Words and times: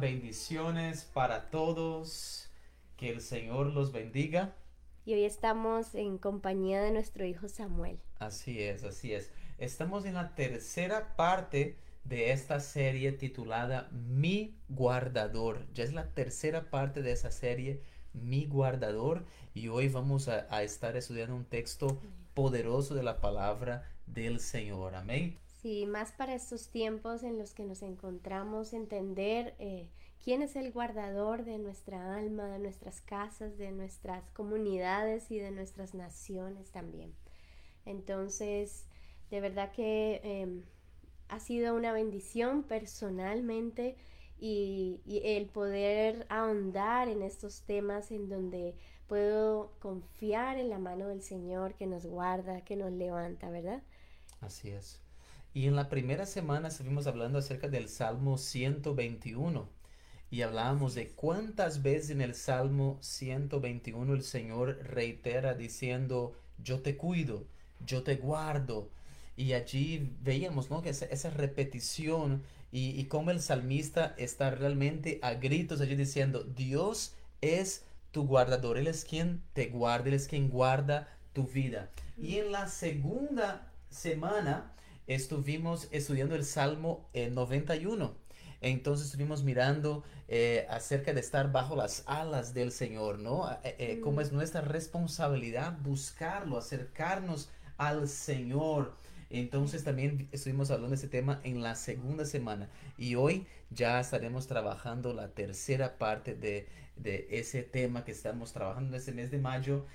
bendiciones 0.00 1.04
para 1.04 1.50
todos. 1.50 2.50
Que 2.96 3.10
el 3.10 3.20
Señor 3.20 3.66
los 3.68 3.92
bendiga. 3.92 4.56
Y 5.04 5.14
hoy 5.14 5.24
estamos 5.24 5.94
en 5.94 6.18
compañía 6.18 6.82
de 6.82 6.90
nuestro 6.90 7.24
hijo 7.24 7.48
Samuel. 7.48 7.98
Así 8.18 8.62
es, 8.62 8.84
así 8.84 9.14
es. 9.14 9.30
Estamos 9.58 10.04
en 10.04 10.14
la 10.14 10.34
tercera 10.34 11.16
parte 11.16 11.78
de 12.04 12.32
esta 12.32 12.60
serie 12.60 13.12
titulada 13.12 13.88
Mi 13.92 14.58
Guardador. 14.68 15.66
Ya 15.74 15.84
es 15.84 15.92
la 15.92 16.12
tercera 16.12 16.70
parte 16.70 17.02
de 17.02 17.12
esa 17.12 17.30
serie, 17.30 17.82
Mi 18.12 18.46
Guardador. 18.46 19.24
Y 19.54 19.68
hoy 19.68 19.88
vamos 19.88 20.28
a, 20.28 20.46
a 20.50 20.62
estar 20.62 20.96
estudiando 20.96 21.36
un 21.36 21.44
texto 21.44 22.00
poderoso 22.34 22.94
de 22.94 23.02
la 23.02 23.20
palabra 23.20 23.88
del 24.06 24.40
Señor. 24.40 24.94
Amén. 24.94 25.38
Sí, 25.60 25.86
más 25.86 26.12
para 26.12 26.36
estos 26.36 26.68
tiempos 26.68 27.24
en 27.24 27.36
los 27.36 27.52
que 27.52 27.64
nos 27.64 27.82
encontramos, 27.82 28.72
entender 28.72 29.56
eh, 29.58 29.88
quién 30.22 30.40
es 30.40 30.54
el 30.54 30.70
guardador 30.70 31.44
de 31.44 31.58
nuestra 31.58 32.16
alma, 32.16 32.46
de 32.46 32.60
nuestras 32.60 33.00
casas, 33.00 33.58
de 33.58 33.72
nuestras 33.72 34.30
comunidades 34.30 35.32
y 35.32 35.38
de 35.38 35.50
nuestras 35.50 35.94
naciones 35.94 36.70
también. 36.70 37.12
Entonces, 37.86 38.86
de 39.30 39.40
verdad 39.40 39.72
que 39.72 40.20
em, 40.22 40.62
ha 41.28 41.40
sido 41.40 41.74
una 41.74 41.92
bendición 41.92 42.62
personalmente 42.62 43.96
y, 44.38 45.00
y, 45.04 45.22
el 45.24 45.46
poder 45.46 46.24
ahondar 46.28 47.08
en 47.08 47.22
estos 47.22 47.62
temas 47.62 48.12
en 48.12 48.28
donde 48.28 48.76
puedo 49.08 49.72
confiar 49.80 50.56
en 50.56 50.70
la 50.70 50.78
mano 50.78 51.08
del 51.08 51.22
Señor 51.22 51.74
que 51.74 51.88
nos 51.88 52.06
guarda, 52.06 52.60
que 52.60 52.76
nos 52.76 52.92
levanta, 52.92 53.50
¿verdad? 53.50 53.82
Así 54.40 54.68
es. 54.68 55.07
Y 55.54 55.66
en 55.66 55.76
la 55.76 55.88
primera 55.88 56.26
semana 56.26 56.68
estuvimos 56.68 57.06
hablando 57.06 57.38
acerca 57.38 57.68
del 57.68 57.88
Salmo 57.88 58.38
121 58.38 59.68
y 60.30 60.42
hablábamos 60.42 60.94
de 60.94 61.08
cuántas 61.08 61.82
veces 61.82 62.10
en 62.10 62.20
el 62.20 62.34
Salmo 62.34 62.98
121 63.00 64.12
el 64.12 64.22
Señor 64.22 64.78
reitera 64.82 65.54
diciendo, 65.54 66.34
yo 66.62 66.80
te 66.80 66.96
cuido, 66.96 67.46
yo 67.84 68.02
te 68.02 68.16
guardo. 68.16 68.90
Y 69.36 69.54
allí 69.54 70.16
veíamos 70.20 70.70
¿no? 70.70 70.82
que 70.82 70.90
esa, 70.90 71.06
esa 71.06 71.30
repetición 71.30 72.42
y, 72.70 72.90
y 73.00 73.04
cómo 73.04 73.30
el 73.30 73.40
salmista 73.40 74.14
está 74.18 74.50
realmente 74.50 75.18
a 75.22 75.34
gritos 75.34 75.80
allí 75.80 75.96
diciendo, 75.96 76.42
Dios 76.44 77.14
es 77.40 77.84
tu 78.10 78.26
guardador, 78.26 78.76
Él 78.76 78.86
es 78.86 79.04
quien 79.04 79.42
te 79.54 79.66
guarda, 79.66 80.08
Él 80.08 80.14
es 80.14 80.28
quien 80.28 80.50
guarda 80.50 81.08
tu 81.32 81.44
vida. 81.46 81.90
Y 82.18 82.36
en 82.36 82.52
la 82.52 82.68
segunda 82.68 83.72
semana 83.88 84.74
estuvimos 85.08 85.88
estudiando 85.90 86.36
el 86.36 86.44
Salmo 86.44 87.08
91. 87.14 88.14
Entonces 88.60 89.06
estuvimos 89.06 89.42
mirando 89.42 90.04
eh, 90.28 90.66
acerca 90.68 91.12
de 91.12 91.20
estar 91.20 91.50
bajo 91.50 91.76
las 91.76 92.04
alas 92.06 92.54
del 92.54 92.72
Señor, 92.72 93.18
¿no? 93.18 93.50
Eh, 93.64 93.76
eh, 93.78 94.00
cómo 94.02 94.20
es 94.20 94.32
nuestra 94.32 94.60
responsabilidad 94.60 95.78
buscarlo, 95.82 96.58
acercarnos 96.58 97.50
al 97.78 98.08
Señor. 98.08 98.96
Entonces 99.30 99.84
también 99.84 100.28
estuvimos 100.32 100.70
hablando 100.70 100.90
de 100.90 100.96
ese 100.96 101.08
tema 101.08 101.40
en 101.44 101.62
la 101.62 101.74
segunda 101.74 102.24
semana 102.24 102.68
y 102.96 103.14
hoy 103.14 103.46
ya 103.70 104.00
estaremos 104.00 104.46
trabajando 104.46 105.12
la 105.12 105.28
tercera 105.28 105.98
parte 105.98 106.34
de, 106.34 106.68
de 106.96 107.28
ese 107.30 107.62
tema 107.62 108.04
que 108.04 108.12
estamos 108.12 108.52
trabajando 108.52 108.90
en 108.90 108.94
este 108.94 109.12
mes 109.12 109.30
de 109.30 109.38
mayo, 109.38 109.86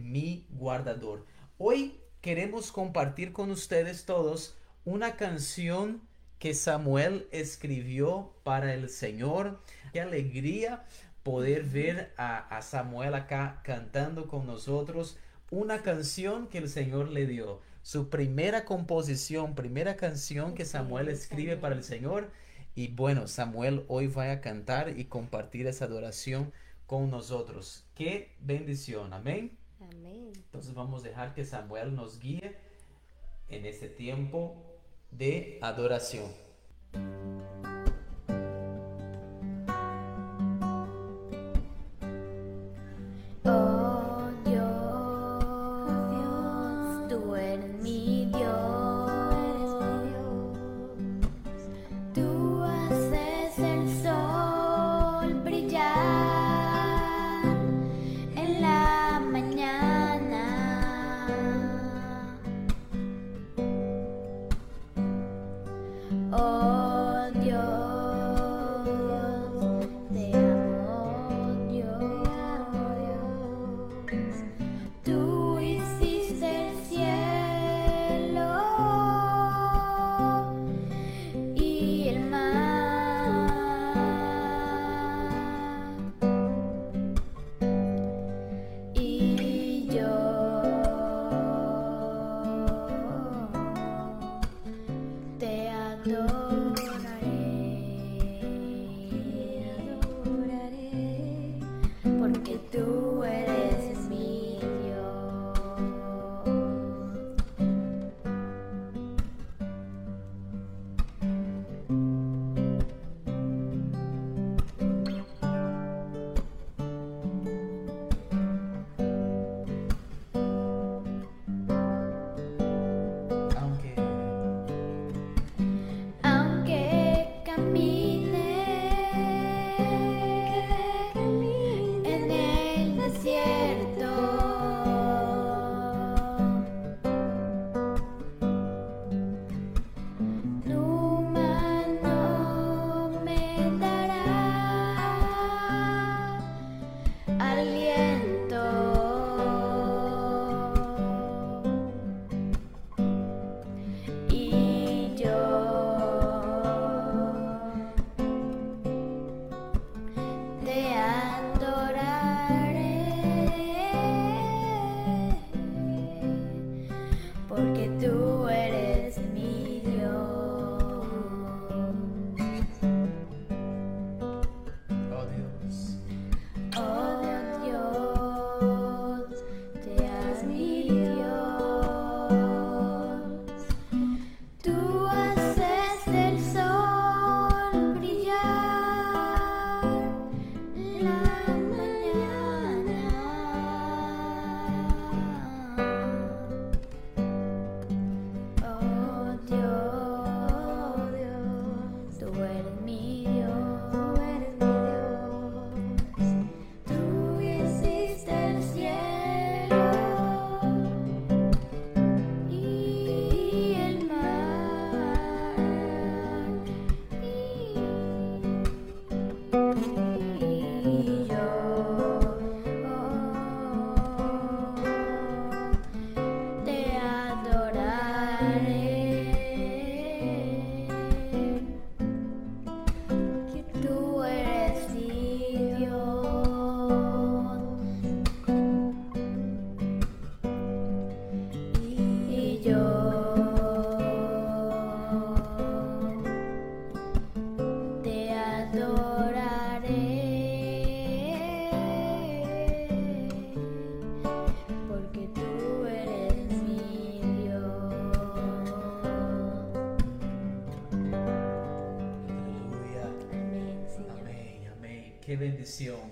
mi 0.00 0.46
guardador. 0.50 1.24
Hoy 1.58 2.01
queremos 2.22 2.70
compartir 2.70 3.32
con 3.32 3.50
ustedes 3.50 4.06
todos 4.06 4.56
una 4.84 5.16
canción 5.16 6.00
que 6.38 6.54
Samuel 6.54 7.28
escribió 7.32 8.32
para 8.44 8.74
el 8.74 8.88
Señor. 8.88 9.60
Qué 9.92 10.00
alegría 10.00 10.84
poder 11.24 11.64
ver 11.64 12.14
a, 12.16 12.38
a, 12.56 12.62
Samuel 12.62 13.14
acá 13.14 13.60
cantando 13.64 14.28
con 14.28 14.46
nosotros 14.46 15.18
una 15.50 15.82
canción 15.82 16.46
que 16.48 16.58
el 16.58 16.68
Señor 16.68 17.10
le 17.10 17.26
dio. 17.26 17.60
Su 17.82 18.08
primera 18.08 18.64
composición, 18.64 19.54
primera 19.54 19.96
canción 19.96 20.54
que 20.54 20.64
Samuel 20.64 21.08
escribe 21.08 21.56
para 21.56 21.74
el 21.74 21.82
Señor. 21.82 22.30
Y 22.76 22.88
bueno, 22.88 23.26
Samuel 23.26 23.84
hoy 23.88 24.06
va 24.06 24.30
a 24.30 24.40
cantar 24.40 24.96
y 24.96 25.04
compartir 25.06 25.66
esa 25.66 25.86
adoración 25.86 26.52
con 26.86 27.10
nosotros. 27.10 27.84
Qué 27.94 28.36
bendición. 28.40 29.12
Amén. 29.12 29.61
Entonces 29.90 30.74
vamos 30.74 31.02
a 31.02 31.08
dejar 31.08 31.34
que 31.34 31.44
Samuel 31.44 31.94
nos 31.94 32.18
guíe 32.18 32.56
en 33.48 33.66
este 33.66 33.88
tiempo 33.88 34.56
de 35.10 35.58
adoración. 35.62 36.30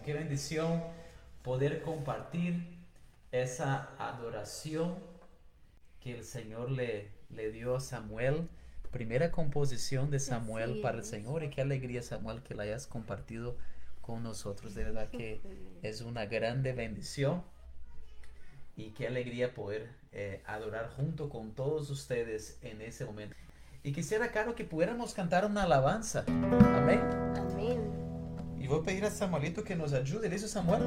Bendición, 0.00 0.04
qué 0.04 0.12
bendición 0.14 0.82
poder 1.42 1.82
compartir 1.82 2.78
esa 3.32 3.90
adoración 3.98 4.94
que 6.00 6.16
el 6.16 6.24
Señor 6.24 6.70
le, 6.70 7.08
le 7.30 7.50
dio 7.50 7.76
a 7.76 7.80
Samuel. 7.80 8.48
Primera 8.90 9.30
composición 9.30 10.10
de 10.10 10.18
Samuel 10.18 10.80
para 10.80 10.98
el. 10.98 11.04
Señor 11.04 11.44
y 11.44 11.50
qué 11.50 11.60
alegría 11.60 12.02
Samuel 12.02 12.42
que 12.42 12.54
la 12.54 12.64
hayas 12.64 12.86
compartido 12.86 13.56
con 14.00 14.22
nosotros. 14.22 14.74
De 14.74 14.84
verdad 14.84 15.08
que 15.10 15.40
es 15.82 16.00
una 16.00 16.26
grande 16.26 16.72
bendición 16.72 17.44
y 18.76 18.90
qué 18.90 19.06
alegría 19.06 19.54
poder 19.54 19.90
eh, 20.12 20.42
adorar 20.46 20.90
junto 20.96 21.28
con 21.28 21.54
todos 21.54 21.90
ustedes 21.90 22.58
en 22.62 22.80
ese 22.80 23.04
momento. 23.04 23.36
Y 23.82 23.92
quisiera, 23.92 24.30
Caro, 24.30 24.54
que 24.54 24.64
pudiéramos 24.64 25.14
cantar 25.14 25.46
una 25.46 25.62
alabanza. 25.62 26.24
Amén. 26.26 27.19
A 28.72 28.82
pedir 28.82 29.04
a 29.04 29.10
Samuelito 29.10 29.64
que 29.64 29.74
nos 29.74 29.92
ayude. 29.92 30.28
¿Listo, 30.28 30.46
Samuel? 30.46 30.80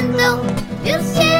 andam, 0.00 0.40
eu 0.84 0.98
sei. 1.02 1.39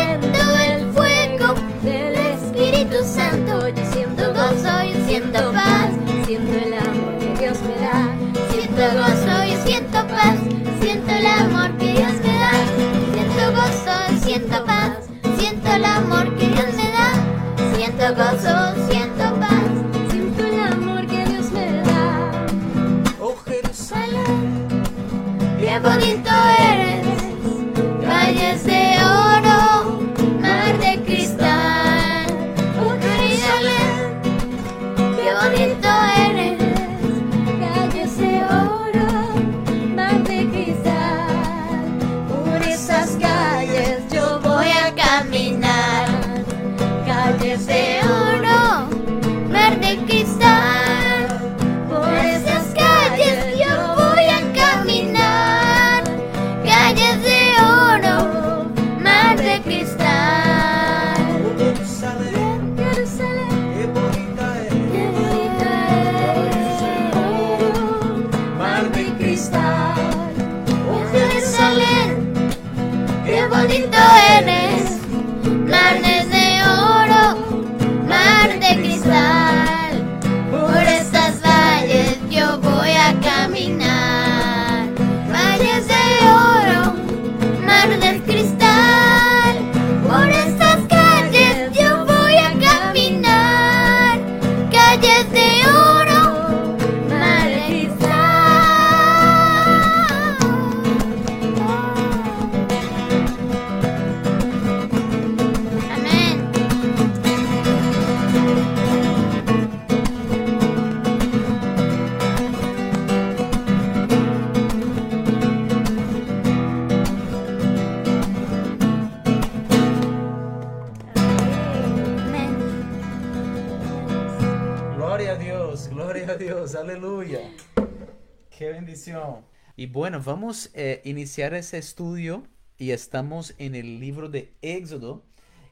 Bueno, 129.92 130.22
vamos 130.24 130.70
a 130.76 131.08
iniciar 131.08 131.52
ese 131.52 131.76
estudio 131.76 132.44
y 132.78 132.92
estamos 132.92 133.56
en 133.58 133.74
el 133.74 133.98
libro 133.98 134.28
de 134.28 134.52
Éxodo 134.62 135.24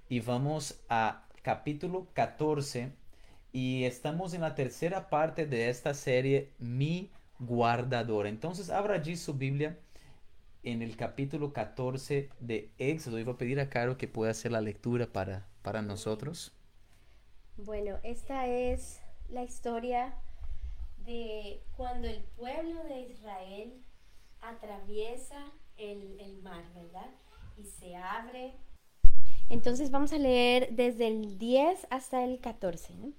y 0.09 0.19
vamos 0.19 0.81
a 0.89 1.25
capítulo 1.43 2.09
14 2.15 2.91
y 3.53 3.85
estamos 3.85 4.35
en 4.35 4.41
la 4.41 4.57
tercera 4.57 5.09
parte 5.09 5.47
de 5.47 5.69
esta 5.69 5.95
serie, 5.95 6.51
Mi 6.59 7.13
guardador. 7.39 8.27
Entonces, 8.27 8.71
abra 8.71 8.95
allí 8.95 9.17
su 9.17 9.35
Biblia 9.35 9.79
en 10.65 10.83
el 10.83 10.97
capítulo 10.97 11.53
14 11.53 12.29
de 12.41 12.73
Éxodo 12.79 13.23
voy 13.23 13.35
a 13.35 13.39
pedir 13.39 13.61
a 13.61 13.71
Caro 13.71 13.99
que 13.99 14.09
pueda 14.09 14.33
hacer 14.33 14.51
la 14.51 14.61
lectura 14.61 15.07
para, 15.07 15.47
para 15.63 15.81
nosotros. 15.81 16.53
Bueno, 17.57 17.99
esta 18.03 18.49
es 18.49 19.01
la 19.29 19.45
historia 19.45 20.13
de 21.07 21.63
cuando 21.77 22.09
el 22.09 22.21
pueblo 22.37 22.83
de 22.83 23.03
Israel 23.03 23.85
atraviesa 24.49 25.53
el, 25.77 26.39
mar, 26.43 26.65
¿verdad? 26.75 27.11
Y 27.57 27.65
se 27.65 27.97
abre. 27.97 28.55
Entonces 29.49 29.91
vamos 29.91 30.13
a 30.13 30.19
leer 30.19 30.71
desde 30.73 31.07
el 31.09 31.39
10 31.39 31.87
hasta 31.91 32.25
el 32.25 32.41
14. 32.41 32.95
¿no? 32.95 33.13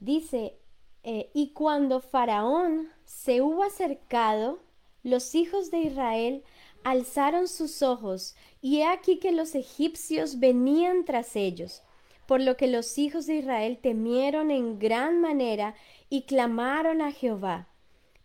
Dice, 0.00 0.58
eh, 1.02 1.30
y 1.34 1.52
cuando 1.52 2.00
Faraón 2.00 2.90
se 3.04 3.40
hubo 3.40 3.62
acercado, 3.62 4.58
los 5.02 5.34
hijos 5.34 5.70
de 5.70 5.78
Israel 5.78 6.44
alzaron 6.84 7.48
sus 7.48 7.82
ojos, 7.82 8.36
y 8.60 8.78
he 8.78 8.86
aquí 8.86 9.18
que 9.18 9.32
los 9.32 9.54
egipcios 9.54 10.38
venían 10.38 11.04
tras 11.04 11.36
ellos, 11.36 11.82
por 12.26 12.40
lo 12.40 12.56
que 12.56 12.66
los 12.66 12.98
hijos 12.98 13.26
de 13.26 13.36
Israel 13.36 13.78
temieron 13.80 14.50
en 14.50 14.78
gran 14.78 15.20
manera 15.20 15.74
y 16.08 16.22
clamaron 16.22 17.00
a 17.02 17.12
Jehová. 17.12 17.68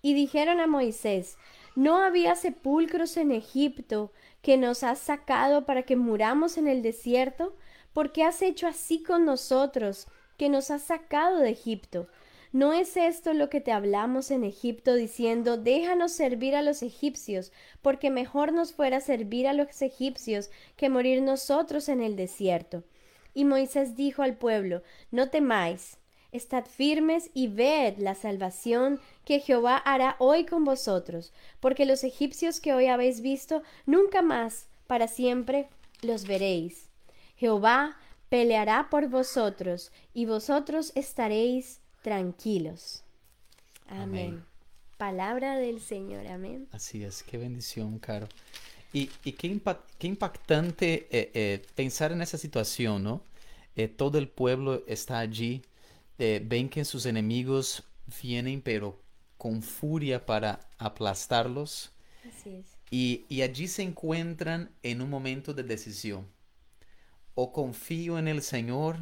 Y 0.01 0.13
dijeron 0.13 0.60
a 0.60 0.67
Moisés, 0.67 1.38
¿no 1.75 1.98
había 1.98 2.36
sepulcros 2.36 3.18
en 3.18 3.32
Egipto 3.32 4.12
que 4.42 4.58
nos 4.58 4.84
has 4.84 5.00
sacado 5.00 5.66
para 5.66 5.84
que 5.84 5.96
muramos 5.96 6.58
en 6.58 6.68
el 6.68 6.82
desierto? 6.82 7.56
¿Por 7.94 8.12
qué 8.12 8.24
has 8.24 8.42
hecho 8.42 8.68
así 8.68 9.04
con 9.04 9.25
nosotros, 9.25 10.08
que 10.38 10.50
nos 10.50 10.72
has 10.72 10.84
sacado 10.84 11.40
de 11.40 11.50
Egipto? 11.50 12.08
¿No 12.54 12.74
es 12.74 12.98
esto 12.98 13.34
lo 13.34 13.50
que 13.50 13.62
te 13.62 13.72
hablamos 13.72 14.30
en 14.30 14.44
Egipto 14.44 14.96
diciendo, 14.96 15.56
déjanos 15.56 16.12
servir 16.12 16.54
a 16.54 16.62
los 16.62 16.84
egipcios, 16.84 17.54
porque 17.82 18.10
mejor 18.10 18.51
nos 18.51 18.74
fuera 18.74 19.00
servir 19.00 19.48
a 19.48 19.54
los 19.54 19.82
egipcios 19.82 20.50
que 20.75 20.90
morir 20.90 21.22
nosotros 21.22 21.88
en 21.88 22.01
el 22.01 22.18
desierto? 22.18 22.84
Y 23.34 23.46
Moisés 23.46 23.96
dijo 23.96 24.22
al 24.22 24.36
pueblo, 24.36 24.84
no 25.12 25.30
temáis, 25.30 25.98
estad 26.31 26.65
firmes 26.65 27.29
y 27.33 27.47
ved 27.47 27.97
la 27.97 28.15
salvación 28.15 29.00
que 29.25 29.39
Jehová 29.39 29.77
hará 29.77 30.15
hoy 30.19 30.45
con 30.45 30.63
vosotros, 30.63 31.33
porque 31.59 31.85
los 31.85 32.03
egipcios 32.03 32.59
que 32.59 32.73
hoy 32.73 32.88
habéis 32.88 33.21
visto, 33.21 33.63
nunca 33.85 34.21
más 34.21 34.67
para 34.88 35.07
siempre 35.07 35.67
los 36.01 36.25
veréis. 36.25 36.88
Jehová 37.35 37.97
peleará 38.29 38.89
por 38.89 39.09
vosotros, 39.09 39.91
y 40.13 40.25
vosotros 40.25 40.91
estaréis 40.95 41.81
tranquilos. 42.01 43.03
Amén. 43.88 44.03
Amén. 44.03 44.45
Palabra 44.97 45.57
del 45.57 45.81
Señor, 45.81 46.27
amén. 46.27 46.67
Así 46.71 47.03
es, 47.03 47.23
qué 47.23 47.38
bendición, 47.38 47.97
Caro. 48.00 48.27
Y, 48.93 49.09
y 49.23 49.31
qué 49.33 50.07
impactante 50.07 51.07
eh, 51.09 51.31
eh, 51.33 51.65
pensar 51.75 52.11
en 52.11 52.21
esa 52.21 52.38
situación, 52.38 53.03
¿no? 53.03 53.21
Eh, 53.75 53.88
todo 53.88 54.17
el 54.17 54.27
pueblo 54.27 54.83
está 54.85 55.19
allí, 55.19 55.61
eh, 56.20 56.41
ven 56.46 56.70
que 56.70 56.86
sus 56.86 57.06
enemigos 57.06 57.84
vienen, 58.22 58.62
pero 58.62 59.01
con 59.38 59.62
furia 59.63 60.25
para 60.25 60.60
aplastarlos, 60.77 61.94
Así 62.27 62.50
es. 62.56 62.80
y, 62.91 63.25
y 63.30 63.41
allí 63.44 63.68
se 63.68 63.84
encuentran 63.84 64.72
en 64.84 65.01
un 65.01 65.10
momento 65.10 65.53
de 65.53 65.63
decisión. 65.63 66.27
O 67.36 67.51
confío 67.53 68.20
en 68.20 68.27
el 68.27 68.41
Señor, 68.41 68.98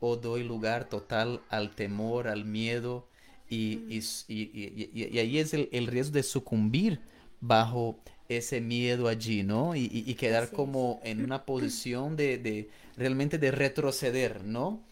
o 0.00 0.16
doy 0.16 0.44
lugar 0.44 0.88
total 0.88 1.42
al 1.50 1.74
temor, 1.74 2.28
al 2.28 2.44
miedo, 2.44 3.08
y, 3.48 3.84
y 3.88 4.00
y- 4.28 4.90
y- 4.94 5.18
ahí 5.18 5.38
es 5.38 5.54
el, 5.54 5.68
el 5.72 5.86
riesgo 5.88 6.14
de 6.14 6.22
sucumbir 6.22 7.00
bajo 7.40 8.00
ese 8.28 8.60
miedo 8.60 9.08
allí, 9.08 9.42
¿no? 9.42 9.74
Y, 9.76 9.86
quedar 10.16 10.52
como 10.52 11.00
en 11.04 11.20
una 11.22 11.44
posición 11.46 12.16
de, 12.16 12.38
de 12.38 12.70
realmente 12.96 13.38
de 13.38 13.50
retroceder, 13.50 14.44
¿no? 14.44 14.82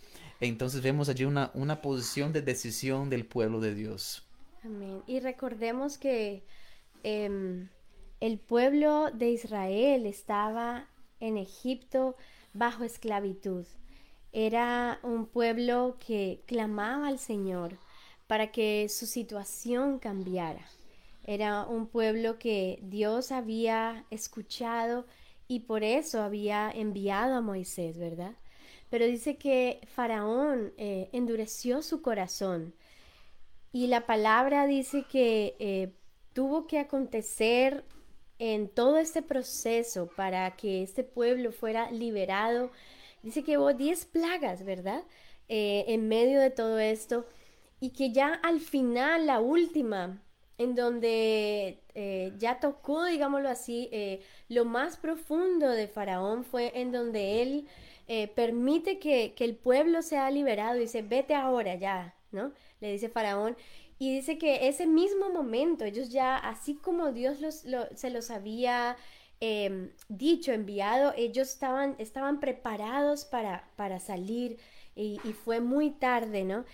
Entonces 0.40 0.83
vemos 0.83 1.09
allí 1.09 1.25
una, 1.25 1.50
una 1.54 1.80
posición 1.83 2.33
de 2.33 2.42
decisión 2.42 3.11
del 3.11 3.26
pueblo 3.26 3.61
de 3.61 3.75
Dios. 3.75 4.26
Amén. 4.64 5.02
Y 5.07 5.21
recordemos 5.21 5.99
que 5.99 6.45
em, 7.02 7.68
el 8.21 8.38
pueblo 8.38 9.11
de 9.12 9.30
Israel 9.30 10.07
estaba 10.07 10.87
en 11.21 11.37
Egipto 11.37 12.16
bajo 12.52 12.85
esclavitud. 12.85 13.66
Era 14.33 15.00
un 15.02 15.26
pueblo 15.26 15.97
que 16.04 16.42
clamaba 16.47 17.09
al 17.09 17.18
Señor 17.18 17.78
para 18.26 18.52
que 18.52 18.88
su 18.88 19.07
situación 19.07 19.99
cambiara. 19.99 20.66
Era 21.25 21.64
un 21.64 21.87
pueblo 21.87 22.38
que 22.38 22.78
Dios 22.83 23.33
había 23.33 24.04
escuchado 24.11 25.07
y 25.47 25.61
por 25.61 25.83
eso 25.83 26.23
había 26.23 26.71
enviado 26.71 27.35
a 27.37 27.40
Moisés, 27.40 27.99
¿verdad? 27.99 28.35
Pero 28.90 29.07
dice 29.07 29.37
que 29.37 29.80
Faraón 29.95 30.73
eh, 30.76 31.09
endureció 31.12 31.83
su 31.83 32.00
corazón. 32.00 32.75
Y 33.73 33.88
la 33.88 34.07
palabra 34.07 34.66
dice 34.66 35.04
que 35.11 35.57
eh, 35.59 35.92
tuvo 36.33 36.66
que 36.66 36.78
acontecer 36.78 37.85
en 38.38 38.68
todo 38.68 38.99
este 38.99 39.21
proceso 39.21 40.09
para 40.16 40.57
que 40.57 40.83
este 40.83 41.04
pueblo 41.04 41.52
fuera 41.52 41.90
liberado. 41.90 42.71
Dice 43.23 43.42
que 43.45 43.59
hubo 43.59 43.75
10 43.75 44.07
plagas, 44.07 44.64
¿verdad? 44.64 45.02
Eh, 45.49 45.85
en 45.88 46.09
medio 46.09 46.40
de 46.40 46.50
todo 46.50 46.78
esto. 46.78 47.26
Y 47.80 47.90
que 47.90 48.11
ya 48.11 48.35
al 48.42 48.61
final, 48.61 49.26
la 49.26 49.40
última, 49.40 50.22
en 50.57 50.74
donde 50.74 51.79
ya 52.38 52.59
tocó, 52.59 53.05
digámoslo 53.05 53.48
así, 53.48 53.90
lo 54.48 54.64
más 54.64 54.96
profundo 54.96 55.68
de 55.68 55.87
Faraón 55.87 56.44
fue 56.44 56.72
en 56.81 56.90
donde 56.90 57.42
él 57.42 57.68
permite 58.35 58.99
que, 58.99 59.35
el 59.38 59.55
pueblo 59.55 60.03
sea 60.03 60.31
liberado 60.31 60.77
y 60.77 60.81
dice, 60.81 61.03
vete 61.03 61.35
ahora 61.35 61.75
ya, 61.75 62.14
¿no? 62.33 62.53
Le 62.81 62.92
dice 62.92 63.09
Faraón. 63.09 63.57
Y 63.99 64.14
dice 64.14 64.38
que 64.38 64.68
ese 64.68 64.87
mismo 64.87 65.31
momento, 65.31 65.85
ellos 65.85 66.09
ya, 66.11 66.37
así 66.37 66.75
como 66.75 67.12
Dios 67.12 67.40
los, 67.40 67.64
se 67.94 68.11
los 68.11 68.31
había 68.31 68.97
em, 69.40 69.90
dicho, 70.09 70.53
enviado, 70.53 71.12
ellos 71.16 71.49
estaban, 71.49 71.97
estaban 71.99 72.40
preparados 72.40 73.25
para, 73.25 73.68
para 73.77 73.99
salir 73.99 74.59
y, 74.94 75.18
fue 75.44 75.61
muy 75.61 75.90
tarde, 75.90 76.44
¿no? 76.44 76.64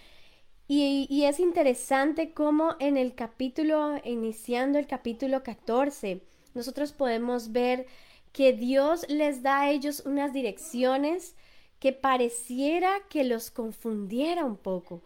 Y, 0.67 1.07
y, 1.11 1.25
es 1.25 1.41
interesante 1.41 2.33
cómo 2.33 2.75
en 2.79 2.97
el 2.97 3.15
capítulo, 3.15 4.01
iniciando 4.05 4.79
el 4.79 4.87
capítulo 4.87 5.43
14, 5.43 6.23
nosotros 6.55 6.93
podemos 6.93 7.53
ver 7.53 7.87
que 8.35 8.53
Dios 8.53 9.07
les 9.09 9.43
da 9.45 9.61
a 9.61 9.71
ellos 9.71 10.03
unas 10.05 10.33
direcciones 10.33 11.37
que 11.79 11.93
pareciera 11.93 12.91
que 13.09 13.23
los 13.23 13.53
confundiera 13.53 14.45
un 14.45 14.57
poco. 14.57 15.03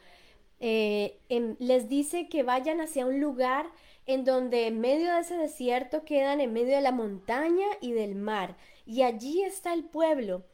Eh, 0.61 1.19
les 1.59 1.91
dice 1.91 2.29
que 2.31 2.43
vayan 2.43 2.81
hacia 2.81 3.05
un 3.05 3.21
lugar 3.21 3.67
en 4.07 4.25
donde 4.25 4.67
en 4.67 4.81
medio 4.81 5.13
de 5.13 5.21
ese 5.21 5.37
desierto 5.37 6.07
quedan 6.07 6.41
en 6.41 6.55
medio 6.55 6.75
de 6.75 6.81
la 6.81 6.91
montaña 6.91 7.67
y 7.83 7.93
del 7.93 8.15
mar. 8.15 8.57
Y 8.87 9.03
allí 9.03 9.43
está 9.43 9.75
el 9.75 9.85
pueblo. 9.85 10.45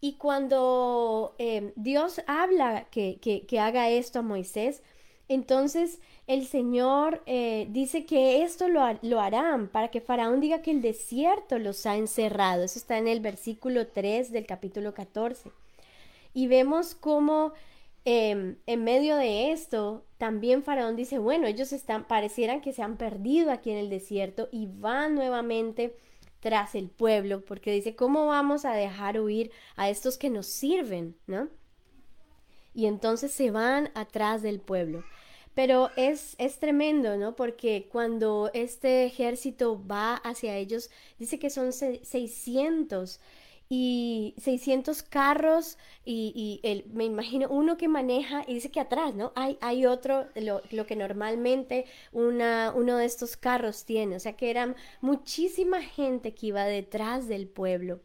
Y 0.00 0.14
cuando 0.14 1.34
eh, 1.38 1.74
Dios 1.76 2.22
habla 2.26 2.86
que, 2.90 3.18
que, 3.20 3.60
haga 3.60 3.90
esto 3.90 4.20
a 4.20 4.22
Moisés, 4.22 4.82
entonces 5.28 6.00
el 6.26 6.46
Señor 6.46 7.22
eh, 7.26 7.66
dice 7.70 8.06
que 8.06 8.42
esto 8.42 8.68
lo, 8.68 8.80
lo, 9.02 9.20
harán 9.20 9.68
para 9.68 9.88
que 9.88 10.00
Faraón 10.00 10.40
diga 10.40 10.62
que 10.62 10.70
el 10.70 10.82
desierto 10.82 11.58
los 11.58 11.86
ha 11.86 11.96
encerrado. 11.96 12.64
Eso 12.64 12.78
está 12.78 12.98
en 12.98 13.08
el 13.08 13.20
versículo 13.20 13.86
3 13.86 14.32
del 14.32 14.46
capítulo 14.46 14.94
14. 14.94 15.50
Y 16.32 16.46
vemos 16.46 16.94
cómo 16.94 17.52
Em, 18.06 18.56
en 18.66 18.84
medio 18.84 19.16
de 19.16 19.52
esto, 19.52 20.04
también 20.18 20.62
Faraón 20.62 20.94
dice, 20.94 21.18
bueno, 21.18 21.46
ellos 21.46 21.72
están, 21.72 22.04
parecieran 22.04 22.60
que 22.60 22.74
se 22.74 22.82
han 22.82 22.98
perdido 22.98 23.50
aquí 23.50 23.70
en 23.70 23.78
el 23.78 23.88
desierto 23.88 24.48
y 24.52 24.66
van 24.66 25.14
nuevamente 25.14 25.96
tras 26.40 26.74
el 26.74 26.90
pueblo, 26.90 27.42
porque 27.42 27.72
dice, 27.72 27.96
¿cómo 27.96 28.26
vamos 28.26 28.66
a 28.66 28.74
dejar 28.74 29.18
huir 29.18 29.50
a 29.76 29.88
estos 29.88 30.18
que 30.18 30.28
nos 30.28 30.46
sirven? 30.46 31.16
¿No? 31.26 31.48
Y 32.74 32.86
entonces 32.86 33.32
se 33.32 33.50
van 33.50 33.90
atrás 33.94 34.42
del 34.42 34.60
pueblo. 34.60 35.04
Pero 35.54 35.90
es, 35.96 36.34
es 36.38 36.58
tremendo, 36.58 37.16
¿no? 37.16 37.36
Porque 37.36 37.88
cuando 37.90 38.50
este 38.54 39.04
ejército 39.04 39.80
va 39.86 40.16
hacia 40.16 40.56
ellos, 40.56 40.90
dice 41.18 41.38
que 41.38 41.50
son 41.50 41.72
600 41.72 43.20
y 43.68 44.34
600 44.38 45.02
carros 45.02 45.78
y, 46.04 46.60
me 46.92 47.04
imagino 47.04 47.48
uno 47.48 47.76
que 47.76 47.88
maneja 47.88 48.44
y 48.46 48.54
dice 48.54 48.70
que 48.70 48.80
atrás, 48.80 49.14
¿no? 49.14 49.32
Hay, 49.34 49.58
hay 49.60 49.86
otro, 49.86 50.26
lo, 50.34 50.62
lo, 50.70 50.86
que 50.86 50.96
normalmente 50.96 51.86
una, 52.12 52.72
uno 52.74 52.96
de 52.98 53.06
estos 53.06 53.36
carros 53.36 53.84
tiene, 53.84 54.16
o 54.16 54.20
sea 54.20 54.34
que 54.34 54.50
eran 54.50 54.76
muchísima 55.00 55.82
gente 55.82 56.34
que 56.34 56.48
iba 56.48 56.64
detrás 56.64 57.26
del 57.28 57.46
pueblo. 57.48 58.00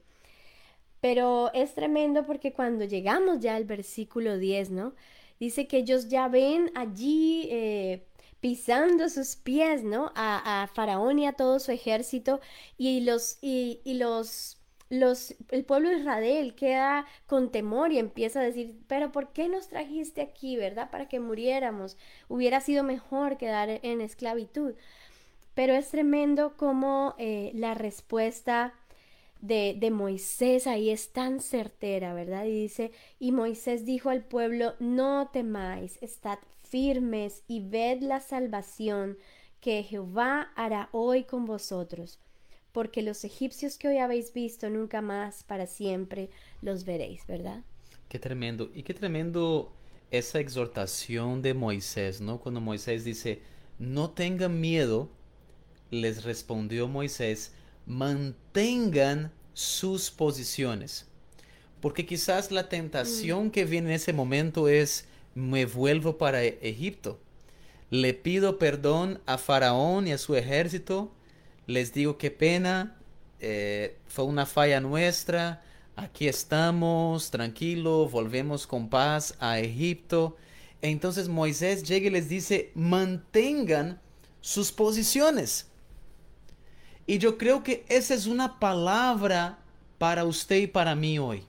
Pero 1.02 1.52
es 1.54 1.74
tremendo 1.76 2.26
porque 2.26 2.54
cuando 2.54 2.86
llegamos 2.86 3.40
ya 3.40 3.56
al 3.56 3.66
versículo 3.66 4.38
10, 4.38 4.72
¿no? 4.72 4.94
Dice 5.40 5.68
que 5.68 5.78
ellos 5.78 6.10
ya 6.10 6.28
ven 6.28 6.72
allí 6.76 7.48
eh, 7.52 8.06
pisando 8.42 9.10
sus 9.10 9.36
pies, 9.38 9.84
¿no? 9.84 10.12
A, 10.16 10.64
a, 10.64 10.68
Faraón 10.68 11.20
y 11.20 11.28
a 11.28 11.34
todo 11.34 11.60
su 11.60 11.72
ejército 11.72 12.42
y 12.78 13.02
los, 13.02 13.38
y, 13.42 13.82
y 13.86 13.96
los 13.96 14.60
los, 14.90 15.36
el 15.50 15.66
pueblo 15.66 15.90
de 15.90 15.98
Israel 16.00 16.56
queda 16.56 17.06
con 17.28 17.52
temor 17.52 17.92
y 17.92 18.00
empieza 18.00 18.40
a 18.40 18.44
decir, 18.44 18.76
pero 18.88 19.12
¿por 19.12 19.32
qué 19.32 19.48
nos 19.48 19.70
trajiste 19.70 20.22
aquí, 20.22 20.58
verdad? 20.58 20.90
Para 20.90 21.08
que 21.08 21.20
muriéramos. 21.20 21.96
Hubiera 22.28 22.60
sido 22.60 22.84
mejor 22.84 23.38
quedar 23.38 23.70
en 23.84 24.02
esclavitud. 24.02 24.74
Pero 25.54 25.74
es 25.74 25.90
tremendo 25.90 26.58
como 26.58 27.16
eh, 27.18 27.52
la 27.54 27.74
respuesta 27.76 28.74
de, 29.42 29.76
de, 29.80 29.92
Moisés 29.92 30.68
ahí 30.68 30.90
es 30.90 31.12
tan 31.12 31.40
certera, 31.40 32.14
¿verdad? 32.14 32.46
Y 32.46 32.62
dice, 32.62 32.92
y 33.20 33.32
Moisés 33.32 33.86
dijo 33.86 34.10
al 34.10 34.24
pueblo, 34.24 34.76
no 34.80 35.30
temáis, 35.32 35.98
estad 36.02 36.40
firmes 36.64 37.44
y 37.48 37.62
ved 37.62 38.02
la 38.02 38.20
salvación 38.20 39.18
que 39.62 39.84
Jehová 39.84 40.52
hará 40.56 40.90
hoy 40.92 41.24
con 41.24 41.46
vosotros 41.46 42.20
porque 42.72 43.02
los 43.02 43.24
egipcios 43.24 43.78
que 43.78 43.88
hoy 43.88 43.98
habéis 43.98 44.34
visto 44.34 44.70
nunca 44.70 45.02
más 45.02 45.44
para 45.44 45.66
siempre 45.66 46.30
los 46.62 46.86
veréis, 46.86 47.26
¿verdad? 47.28 47.64
Qué 48.08 48.20
tremendo. 48.20 48.70
Y 48.74 48.84
qué 48.84 48.94
tremendo 48.94 49.72
esa 50.12 50.40
exhortación 50.40 51.42
de 51.42 51.54
Moisés, 51.54 52.22
¿no? 52.22 52.40
Cuando 52.40 52.62
Moisés 52.62 53.04
dice, 53.04 53.42
no 53.78 54.12
tengan 54.12 54.60
miedo, 54.60 55.10
les 55.92 56.24
respondió 56.24 56.88
Moisés, 56.88 57.54
mantengan 57.90 59.34
sus 59.54 60.10
posiciones. 60.10 61.06
Porque 61.82 62.06
quizás 62.06 62.52
la 62.52 62.70
tentación 62.70 63.48
mm. 63.48 63.52
que 63.52 63.66
viene 63.66 63.90
en 63.90 63.96
ese 63.96 64.14
momento 64.14 64.70
es, 64.70 65.06
me 65.36 65.66
vuelvo 65.66 66.18
para 66.18 66.42
Egipto. 66.44 67.20
Le 67.90 68.14
pido 68.14 68.58
perdón 68.58 69.20
a 69.26 69.38
Faraón 69.38 70.08
y 70.08 70.14
a 70.14 70.18
su 70.18 70.36
ejército 70.36 71.12
les 71.70 71.94
digo 71.94 72.18
qué 72.18 72.32
pena, 72.32 72.98
eh, 73.40 74.00
fue 74.08 74.26
una 74.26 74.48
falla 74.48 74.82
nuestra, 74.82 75.62
aquí 75.96 76.28
estamos, 76.28 77.30
tranquilo, 77.30 78.10
volvemos 78.10 78.66
con 78.66 78.90
paz 78.90 79.36
a 79.40 79.60
Egipto. 79.60 80.36
Entonces 80.82 81.30
Moisés 81.30 81.84
llega 81.84 82.08
y 82.08 82.10
les 82.10 82.28
dice, 82.28 82.72
mantengan 82.74 84.02
sus 84.42 84.72
posiciones. 84.72 85.69
Y 87.10 87.18
yo 87.18 87.40
creo 87.40 87.64
que 87.64 87.84
esa 87.90 88.14
es 88.14 88.28
una 88.28 88.60
palabra 88.60 89.58
para 89.98 90.26
usted 90.26 90.58
y 90.58 90.68
para 90.68 90.94
mí 90.94 91.18
hoy. 91.18 91.42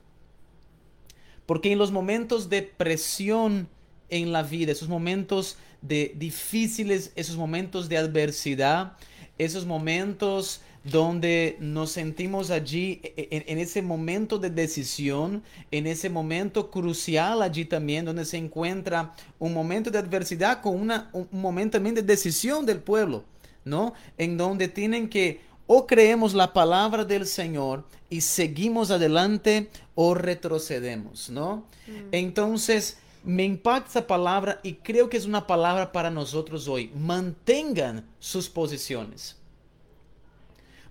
Porque 1.44 1.70
en 1.70 1.76
los 1.76 1.92
momentos 1.92 2.48
de 2.48 2.62
presión 2.62 3.68
en 4.08 4.32
la 4.32 4.42
vida, 4.42 4.72
esos 4.72 4.88
momentos 4.88 5.58
de 5.82 6.14
difíciles, 6.16 7.12
esos 7.14 7.36
momentos 7.36 7.90
de 7.90 7.98
adversidad, 7.98 8.96
esos 9.36 9.66
momentos 9.66 10.62
donde 10.82 11.58
nos 11.60 11.90
sentimos 11.90 12.50
allí 12.50 13.02
e, 13.02 13.28
e, 13.30 13.52
en, 13.52 13.58
ese 13.58 13.82
momento 13.82 14.38
de 14.38 14.48
decisión, 14.48 15.42
en 15.70 15.86
ese 15.86 16.08
momento 16.08 16.70
crucial 16.70 17.42
allí 17.42 17.66
también, 17.66 18.06
donde 18.06 18.24
se 18.24 18.38
encuentra 18.38 19.14
un 19.38 19.52
momento 19.52 19.90
de 19.90 19.98
adversidad 19.98 20.62
con 20.62 20.80
una, 20.80 21.10
un 21.12 21.28
momento 21.32 21.72
también 21.72 21.96
de 21.96 22.02
decisión 22.02 22.64
del 22.64 22.78
pueblo, 22.78 23.24
¿no? 23.62 23.92
En 24.16 24.38
donde 24.38 24.66
tienen 24.66 25.10
que 25.10 25.49
o 25.72 25.86
creemos 25.86 26.34
la 26.34 26.52
palabra 26.52 27.04
del 27.04 27.24
Señor 27.24 27.84
y 28.08 28.22
seguimos 28.22 28.90
adelante 28.90 29.70
o 29.94 30.14
retrocedemos, 30.14 31.30
¿no? 31.30 31.64
Mm. 31.86 32.08
Entonces, 32.10 32.98
me 33.22 33.44
impacta 33.44 33.88
esa 33.88 34.06
palabra 34.08 34.58
y 34.64 34.72
creo 34.72 35.08
que 35.08 35.16
es 35.16 35.26
una 35.26 35.46
palabra 35.46 35.92
para 35.92 36.10
nosotros 36.10 36.66
hoy. 36.66 36.90
Mantengan 36.96 38.04
sus 38.18 38.48
posiciones. 38.48 39.36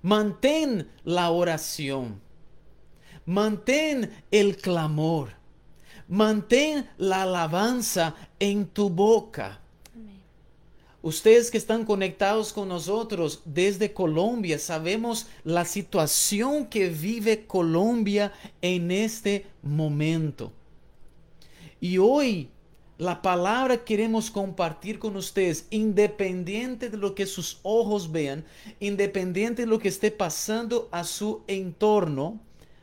Mantén 0.01 0.89
la 1.03 1.29
oración. 1.29 2.21
Mantén 3.25 4.09
el 4.31 4.55
clamor. 4.55 5.31
Mantén 6.07 6.89
la 6.97 7.23
alabanza 7.23 8.15
en 8.39 8.65
tu 8.65 8.89
boca. 8.89 9.59
Ustedes 11.01 11.49
que 11.49 11.57
están 11.57 11.85
conectados 11.85 12.51
con 12.51 12.67
nosotros 12.67 13.41
desde 13.45 13.93
Colombia, 13.93 14.59
sabemos 14.59 15.27
la 15.45 15.63
situación 15.63 16.65
que 16.65 16.89
vive 16.89 17.45
Colombia 17.45 18.33
en 18.61 18.91
este 18.91 19.45
momento. 19.61 20.51
Y 21.79 21.99
hoy 21.99 22.49
la 22.97 23.21
palabra 23.21 23.85
queremos 23.85 24.29
compartir 24.29 24.99
con 24.99 25.15
ustedes, 25.15 25.67
independiente 25.69 26.89
de 26.89 26.97
lo 26.97 27.15
que 27.15 27.25
sus 27.25 27.59
ojos 27.63 28.11
vean, 28.11 28.43
independiente 28.81 29.61
de 29.61 29.67
lo 29.67 29.79
que 29.79 29.87
esté 29.87 30.11
pasando 30.11 30.89
a 30.91 31.05
su 31.05 31.43
entorno, 31.47 32.41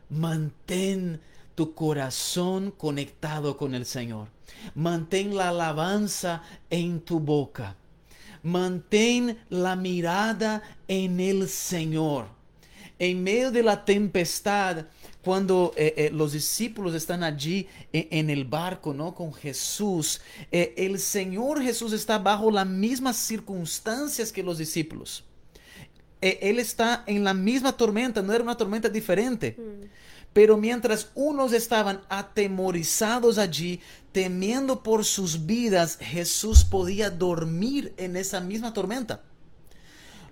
mantén 0.08 1.20
tu 1.54 1.74
corazón 1.74 2.70
conectado 2.70 3.58
con 3.58 3.74
el 3.74 3.84
Señor. 3.84 4.28
Mantén 4.74 5.36
la 5.36 5.50
alabanza 5.50 6.42
en 6.70 7.00
tu 7.00 7.20
boca. 7.20 7.76
Mantén 8.46 9.38
la 9.50 9.76
mirada 9.76 10.62
en 10.88 11.20
el 11.20 11.48
Señor. 11.48 12.26
En 12.98 13.22
medio 13.22 13.50
de 13.50 13.62
la 13.62 13.84
tempestad, 13.84 14.86
cuando 15.22 15.74
eh, 15.76 15.92
eh, 15.96 16.10
los 16.12 16.32
discípulos 16.32 16.94
están 16.94 17.24
allí 17.24 17.66
en, 17.92 18.08
en, 18.10 18.30
el 18.30 18.44
barco, 18.44 18.94
¿no? 18.94 19.14
Con 19.14 19.34
Jesús, 19.34 20.20
eh, 20.52 20.72
el 20.76 20.98
Señor 21.00 21.60
Jesús 21.60 21.92
está 21.92 22.18
bajo 22.18 22.50
las 22.50 22.66
mismas 22.66 23.16
circunstancias 23.16 24.30
que 24.32 24.42
los 24.42 24.58
discípulos. 24.58 25.24
Eh, 26.20 26.38
él 26.42 26.58
está 26.58 27.04
en 27.06 27.24
la 27.24 27.34
misma 27.34 27.76
tormenta, 27.76 28.22
no 28.22 28.32
era 28.32 28.42
una 28.42 28.56
tormenta 28.56 28.88
diferente. 28.88 29.56
Mm. 29.58 29.84
Pero 30.36 30.58
mientras 30.58 31.08
unos 31.14 31.54
estaban 31.54 32.02
atemorizados 32.10 33.38
allí, 33.38 33.80
temiendo 34.12 34.82
por 34.82 35.06
sus 35.06 35.46
vidas, 35.46 35.96
Jesús 35.98 36.62
podía 36.62 37.08
dormir 37.08 37.94
en 37.96 38.16
esa 38.16 38.40
misma 38.40 38.74
tormenta. 38.74 39.22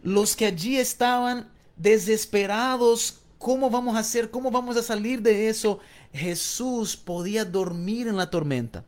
Los 0.02 0.36
que 0.36 0.44
allí 0.44 0.76
estaban 0.76 1.48
desesperados, 1.78 3.20
¿cómo 3.38 3.70
vamos 3.70 3.96
a 3.96 4.00
hacer? 4.00 4.30
¿Cómo 4.30 4.50
vamos 4.50 4.76
a 4.76 4.82
salir 4.82 5.22
de 5.22 5.48
eso? 5.48 5.80
Jesús 6.12 6.98
podía 6.98 7.46
dormir 7.46 8.06
en 8.06 8.18
la 8.18 8.28
tormenta. 8.28 8.84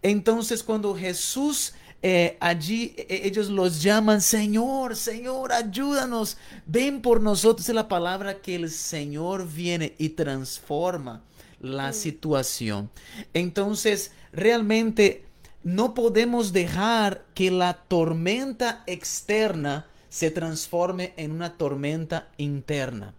Entonces 0.00 0.62
cuando 0.62 0.96
Jesús 0.96 1.74
eh, 2.02 2.38
allí 2.40 2.94
eh, 2.96 3.22
ellos 3.24 3.50
los 3.50 3.82
llaman, 3.82 4.22
Señor, 4.22 4.96
Señor, 4.96 5.52
ayúdanos, 5.52 6.38
ven 6.66 7.02
por 7.02 7.20
nosotros. 7.20 7.68
Es 7.68 7.74
la 7.74 7.88
palabra 7.88 8.40
que 8.40 8.54
el 8.54 8.70
Señor 8.70 9.46
viene 9.46 9.94
y 9.98 10.10
transforma 10.10 11.22
la 11.60 11.92
situación. 11.92 12.90
Entonces, 13.34 14.12
realmente 14.32 15.24
no 15.62 15.92
podemos 15.92 16.52
dejar 16.52 17.26
que 17.34 17.50
la 17.50 17.74
tormenta 17.74 18.82
externa 18.86 19.86
se 20.08 20.30
transforme 20.30 21.12
en 21.16 21.32
una 21.32 21.58
tormenta 21.58 22.28
interna. 22.38 23.14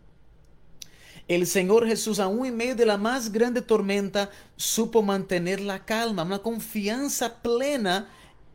El 1.27 1.45
Señor 1.45 1.87
Jesús, 1.87 2.19
aún 2.19 2.47
en 2.47 2.57
medio 2.57 2.75
de 2.75 2.85
la 2.85 2.97
más 2.97 3.31
grande 3.31 3.61
tormenta, 3.61 4.31
supo 4.57 5.03
mantener 5.03 5.61
la 5.61 5.85
calma, 5.85 6.23
una 6.23 6.39
confianza 6.39 7.41
plena 7.41 8.09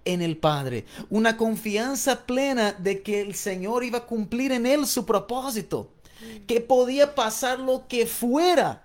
en 0.07 0.23
el 0.23 0.39
Padre, 0.39 0.87
una 1.11 1.37
confianza 1.37 2.25
plena 2.25 2.73
de 2.73 3.03
que 3.03 3.21
el 3.21 3.35
Señor 3.35 3.85
iba 3.85 3.99
a 3.99 4.07
cumplir 4.07 4.53
en 4.53 4.65
él 4.65 4.87
su 4.87 5.05
propósito, 5.05 5.91
que 6.47 6.61
podía 6.61 7.15
pasar 7.15 7.59
lo 7.61 7.87
que 7.89 8.07
fuera. 8.07 8.85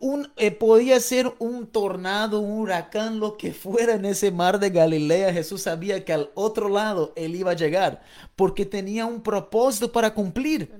Un, 0.00 0.30
eh, 0.36 0.52
podía 0.52 1.00
ser 1.00 1.34
un 1.40 1.66
tornado, 1.66 2.38
un 2.38 2.60
huracán, 2.60 3.18
lo 3.18 3.36
que 3.36 3.52
fuera 3.52 3.94
en 3.94 4.04
ese 4.04 4.30
mar 4.30 4.60
de 4.60 4.70
Galilea. 4.70 5.32
Jesús 5.32 5.62
sabía 5.62 6.04
que 6.04 6.12
al 6.12 6.30
otro 6.34 6.68
lado 6.68 7.12
él 7.16 7.34
iba 7.34 7.50
a 7.50 7.56
llegar 7.56 8.00
porque 8.36 8.64
tenía 8.64 9.06
un 9.06 9.20
propósito 9.20 9.90
para 9.90 10.14
cumplir. 10.14 10.70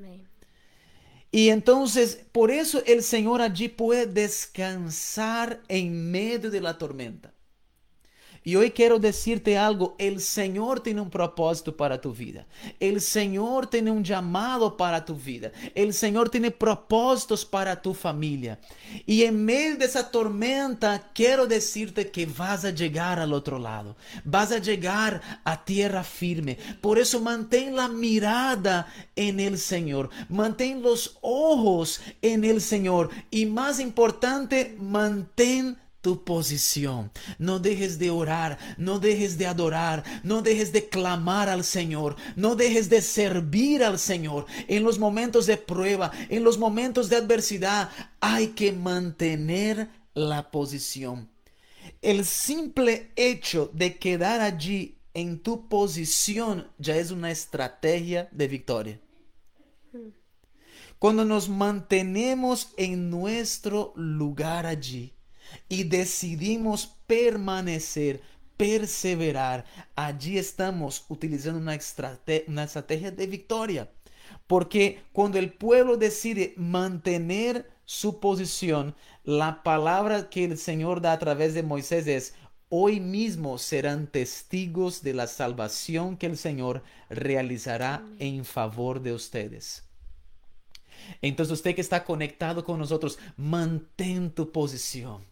Y 1.30 1.50
entonces, 1.50 2.24
por 2.32 2.50
eso 2.50 2.80
el 2.86 3.02
Señor 3.02 3.42
allí 3.42 3.68
puede 3.68 4.06
descansar 4.06 5.60
en 5.68 6.10
medio 6.10 6.50
de 6.50 6.60
la 6.60 6.78
tormenta. 6.78 7.34
Y 8.44 8.56
hoy 8.56 8.70
quiero 8.70 8.98
decirte 8.98 9.58
algo, 9.58 9.94
el 9.98 10.20
Señor 10.20 10.80
tiene 10.80 11.00
un 11.00 11.10
propósito 11.10 11.76
para 11.76 12.00
tu 12.00 12.12
vida. 12.12 12.46
El 12.80 13.00
Señor 13.00 13.66
tiene 13.66 13.90
un 13.90 14.04
llamado 14.04 14.76
para 14.76 15.04
tu 15.04 15.14
vida. 15.14 15.52
El 15.74 15.92
Señor 15.92 16.30
tiene 16.30 16.50
propósitos 16.50 17.44
para 17.44 17.80
tu 17.80 17.94
familia. 17.94 18.58
Y 19.06 19.24
en 19.24 19.44
medio 19.44 19.76
de 19.76 19.84
esa 19.84 20.10
tormenta, 20.10 21.10
quiero 21.14 21.46
decirte 21.46 22.10
que 22.10 22.26
vas 22.26 22.64
a 22.64 22.70
llegar 22.70 23.18
al 23.18 23.32
otro 23.32 23.58
lado. 23.58 23.96
Vas 24.24 24.52
a 24.52 24.58
llegar 24.58 25.20
a 25.44 25.64
tierra 25.64 26.04
firme. 26.04 26.58
Por 26.80 26.98
eso 26.98 27.20
mantén 27.20 27.74
la 27.74 27.88
mirada 27.88 28.86
en 29.16 29.40
el 29.40 29.58
Señor. 29.58 30.10
Mantén 30.28 30.82
los 30.82 31.18
ojos 31.20 32.00
en 32.22 32.44
el 32.44 32.60
Señor. 32.60 33.10
Y 33.30 33.46
más 33.46 33.80
importante, 33.80 34.76
mantén 34.78 35.76
tu 36.00 36.24
posición. 36.24 37.10
No 37.38 37.58
dejes 37.58 37.98
de 37.98 38.10
orar, 38.10 38.58
no 38.76 38.98
dejes 38.98 39.38
de 39.38 39.46
adorar, 39.46 40.04
no 40.22 40.42
dejes 40.42 40.72
de 40.72 40.88
clamar 40.88 41.48
al 41.48 41.64
Señor, 41.64 42.16
no 42.36 42.56
dejes 42.56 42.88
de 42.88 43.02
servir 43.02 43.82
al 43.82 43.98
Señor. 43.98 44.46
En 44.68 44.84
los 44.84 44.98
momentos 44.98 45.46
de 45.46 45.56
prueba, 45.56 46.12
en 46.28 46.44
los 46.44 46.58
momentos 46.58 47.08
de 47.08 47.16
adversidad, 47.16 47.90
hay 48.20 48.48
que 48.48 48.72
mantener 48.72 49.88
la 50.14 50.50
posición. 50.50 51.28
El 52.00 52.24
simple 52.24 53.10
hecho 53.16 53.70
de 53.72 53.98
quedar 53.98 54.40
allí 54.40 54.98
en 55.14 55.40
tu 55.40 55.68
posición 55.68 56.68
ya 56.78 56.96
es 56.96 57.10
una 57.10 57.30
estrategia 57.30 58.28
de 58.30 58.48
victoria. 58.48 59.00
Cuando 60.98 61.24
nos 61.24 61.48
mantenemos 61.48 62.72
en 62.76 63.10
nuestro 63.10 63.92
lugar 63.96 64.66
allí, 64.66 65.14
y 65.68 65.84
decidimos 65.84 66.94
permanecer, 67.06 68.20
perseverar, 68.56 69.64
allí 69.94 70.38
estamos 70.38 71.04
utilizando 71.08 71.58
una, 71.58 71.78
una 72.46 72.64
estrategia 72.64 73.10
de 73.10 73.26
victoria. 73.26 73.90
Porque 74.46 75.02
cuando 75.12 75.38
el 75.38 75.52
pueblo 75.52 75.96
decide 75.96 76.54
mantener 76.56 77.70
su 77.84 78.20
posición, 78.20 78.94
la 79.24 79.62
palabra 79.62 80.28
que 80.28 80.44
el 80.44 80.58
Señor 80.58 81.00
da 81.00 81.12
a 81.12 81.18
través 81.18 81.54
de 81.54 81.62
Moisés 81.62 82.06
es, 82.06 82.34
hoy 82.68 83.00
mismo 83.00 83.58
serán 83.58 84.06
testigos 84.06 85.02
de 85.02 85.14
la 85.14 85.26
salvación 85.26 86.16
que 86.16 86.26
el 86.26 86.36
Señor 86.36 86.82
realizará 87.08 88.04
en 88.18 88.44
favor 88.44 89.00
de 89.00 89.12
ustedes. 89.12 89.84
Entonces 91.22 91.52
usted 91.52 91.74
que 91.74 91.80
está 91.80 92.04
conectado 92.04 92.64
con 92.64 92.78
nosotros, 92.78 93.18
mantén 93.36 94.30
tu 94.30 94.52
posición. 94.52 95.22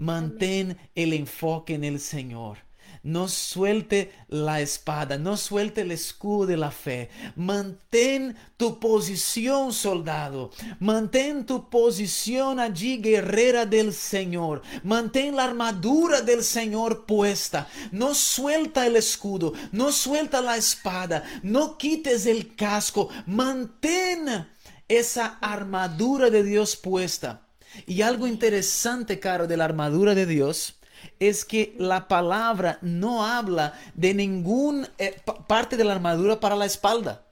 Mantén 0.00 0.78
el 0.94 1.12
enfoque 1.12 1.74
en 1.74 1.84
el 1.84 2.00
Señor. 2.00 2.56
No 3.02 3.28
suelte 3.28 4.12
la 4.28 4.62
espada, 4.62 5.18
no 5.18 5.36
suelte 5.36 5.82
el 5.82 5.90
escudo 5.90 6.46
de 6.46 6.56
la 6.56 6.70
fe. 6.70 7.10
Mantén 7.36 8.34
tu 8.56 8.78
posición, 8.78 9.74
soldado. 9.74 10.50
Mantén 10.78 11.44
tu 11.44 11.68
posición 11.68 12.58
allí, 12.58 12.96
guerrera 12.96 13.66
del 13.66 13.92
Señor. 13.92 14.62
Mantén 14.84 15.36
la 15.36 15.44
armadura 15.44 16.22
del 16.22 16.42
Señor 16.42 17.04
puesta. 17.04 17.68
No 17.92 18.14
suelta 18.14 18.86
el 18.86 18.96
escudo, 18.96 19.52
no 19.70 19.92
suelta 19.92 20.40
la 20.40 20.56
espada, 20.56 21.24
no 21.42 21.76
quites 21.76 22.24
el 22.24 22.54
casco. 22.54 23.10
Mantén 23.26 24.46
esa 24.88 25.38
armadura 25.42 26.30
de 26.30 26.42
Dios 26.42 26.74
puesta. 26.74 27.49
Y 27.86 28.02
algo 28.02 28.26
interesante, 28.26 29.20
caro, 29.20 29.46
de 29.46 29.56
la 29.56 29.64
armadura 29.64 30.14
de 30.14 30.26
Dios 30.26 30.76
es 31.18 31.44
que 31.44 31.74
la 31.78 32.08
palabra 32.08 32.78
no 32.82 33.24
habla 33.24 33.74
de 33.94 34.14
ninguna 34.14 34.88
eh, 34.98 35.20
parte 35.46 35.76
de 35.76 35.84
la 35.84 35.92
armadura 35.92 36.40
para 36.40 36.56
la 36.56 36.66
espalda. 36.66 37.24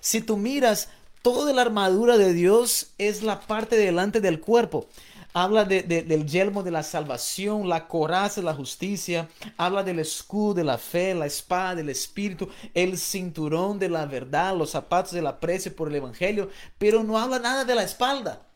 Si 0.00 0.20
tú 0.20 0.36
miras, 0.36 0.88
toda 1.22 1.52
la 1.52 1.62
armadura 1.62 2.16
de 2.18 2.32
Dios 2.32 2.92
es 2.98 3.22
la 3.22 3.40
parte 3.40 3.76
delante 3.76 4.20
del 4.20 4.40
cuerpo. 4.40 4.88
Habla 5.34 5.66
del 5.66 6.26
yelmo 6.26 6.62
de 6.62 6.70
la 6.70 6.82
salvación, 6.82 7.68
la 7.68 7.86
coraza 7.86 8.40
de 8.40 8.46
la 8.46 8.54
justicia, 8.54 9.28
habla 9.56 9.84
del 9.84 9.98
escudo 9.98 10.54
de 10.54 10.64
la 10.64 10.78
fe, 10.78 11.14
la 11.14 11.26
espada 11.26 11.76
del 11.76 11.90
espíritu, 11.90 12.48
el 12.74 12.98
cinturón 12.98 13.78
de 13.78 13.90
la 13.90 14.06
verdad, 14.06 14.56
los 14.56 14.70
zapatos 14.70 15.12
del 15.12 15.26
aprecio 15.26 15.76
por 15.76 15.88
el 15.88 15.96
evangelio, 15.96 16.48
pero 16.78 17.04
no 17.04 17.18
habla 17.18 17.38
nada 17.38 17.64
de 17.64 17.74
la 17.74 17.84
espalda. 17.84 18.47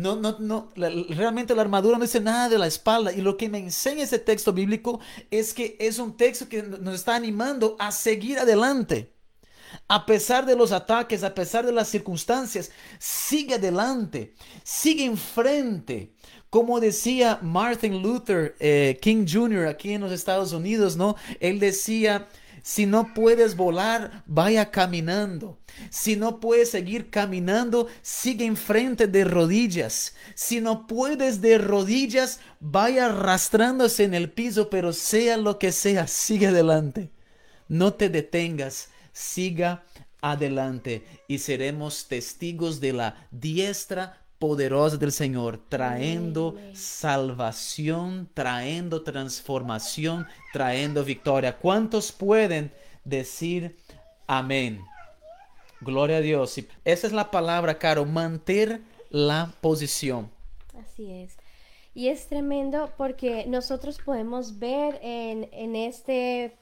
No, 0.00 0.16
no, 0.16 0.38
no, 0.38 0.70
realmente 0.74 1.54
la 1.54 1.60
armadura 1.60 1.98
no 1.98 2.04
dice 2.04 2.20
nada 2.20 2.48
de 2.48 2.58
la 2.58 2.66
espalda. 2.66 3.12
Y 3.12 3.20
lo 3.20 3.36
que 3.36 3.48
me 3.50 3.58
enseña 3.58 4.04
ese 4.04 4.18
texto 4.18 4.52
bíblico 4.52 4.98
es 5.30 5.52
que 5.52 5.76
es 5.78 5.98
un 5.98 6.16
texto 6.16 6.48
que 6.48 6.62
nos 6.62 6.94
está 6.94 7.14
animando 7.14 7.76
a 7.78 7.92
seguir 7.92 8.38
adelante. 8.38 9.12
A 9.88 10.06
pesar 10.06 10.46
de 10.46 10.56
los 10.56 10.72
ataques, 10.72 11.22
a 11.22 11.34
pesar 11.34 11.66
de 11.66 11.72
las 11.72 11.88
circunstancias, 11.88 12.70
sigue 12.98 13.54
adelante, 13.54 14.34
sigue 14.64 15.04
enfrente. 15.04 16.14
Como 16.48 16.80
decía 16.80 17.38
Martin 17.42 18.02
Luther 18.02 18.56
eh, 18.58 18.98
King 19.00 19.26
Jr. 19.30 19.66
aquí 19.68 19.92
en 19.92 20.00
los 20.00 20.12
Estados 20.12 20.52
Unidos, 20.52 20.96
¿no? 20.96 21.14
Él 21.38 21.60
decía, 21.60 22.26
si 22.62 22.86
no 22.86 23.12
puedes 23.14 23.54
volar, 23.54 24.24
vaya 24.26 24.70
caminando. 24.70 25.59
Si 25.90 26.16
no 26.16 26.40
puedes 26.40 26.70
seguir 26.70 27.10
caminando, 27.10 27.86
sigue 28.02 28.44
enfrente 28.44 29.06
de 29.06 29.24
rodillas. 29.24 30.14
Si 30.34 30.60
no 30.60 30.86
puedes 30.86 31.40
de 31.40 31.58
rodillas, 31.58 32.40
vaya 32.60 33.06
arrastrándose 33.06 34.04
en 34.04 34.14
el 34.14 34.30
piso, 34.30 34.70
pero 34.70 34.92
sea 34.92 35.36
lo 35.36 35.58
que 35.58 35.72
sea, 35.72 36.06
sigue 36.06 36.48
adelante. 36.48 37.10
No 37.68 37.94
te 37.94 38.08
detengas, 38.08 38.90
siga 39.12 39.84
adelante 40.20 41.04
y 41.28 41.38
seremos 41.38 42.06
testigos 42.08 42.80
de 42.80 42.92
la 42.92 43.28
diestra 43.30 44.20
poderosa 44.40 44.96
del 44.96 45.12
Señor, 45.12 45.60
trayendo 45.68 46.58
salvación, 46.72 48.28
trayendo 48.32 49.02
transformación, 49.02 50.26
trayendo 50.52 51.04
victoria. 51.04 51.58
¿Cuántos 51.58 52.10
pueden 52.10 52.72
decir 53.04 53.76
amén? 54.26 54.80
Gloria 55.80 56.18
a 56.18 56.20
Dios. 56.20 56.58
Esa 56.84 57.06
es 57.06 57.12
la 57.12 57.30
palabra, 57.30 57.78
Caro, 57.78 58.04
mantener 58.04 58.82
la 59.08 59.54
posición. 59.60 60.30
Así 60.78 61.10
es. 61.10 61.36
Y 61.94 62.08
es 62.08 62.26
tremendo 62.26 62.92
porque 62.96 63.46
nosotros 63.46 63.98
podemos 63.98 64.58
ver 64.58 64.98
en, 65.02 65.48
en 65.52 65.74
este, 65.74 66.56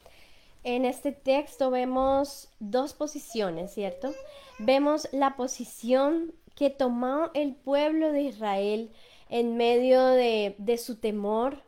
en 0.65 0.85
este 0.85 1.13
texto, 1.13 1.71
vemos 1.71 2.49
dos 2.61 2.95
posiciones, 2.95 3.75
¿cierto? 3.75 4.15
Vemos 4.59 5.09
la 5.13 5.37
posición 5.37 6.33
que 6.55 6.71
tomó 6.71 7.31
el 7.35 7.55
pueblo 7.55 8.11
de 8.13 8.23
Israel 8.23 8.91
en 9.29 9.57
medio 9.57 10.07
de, 10.07 10.55
de 10.59 10.79
su 10.79 10.97
temor, 10.97 11.63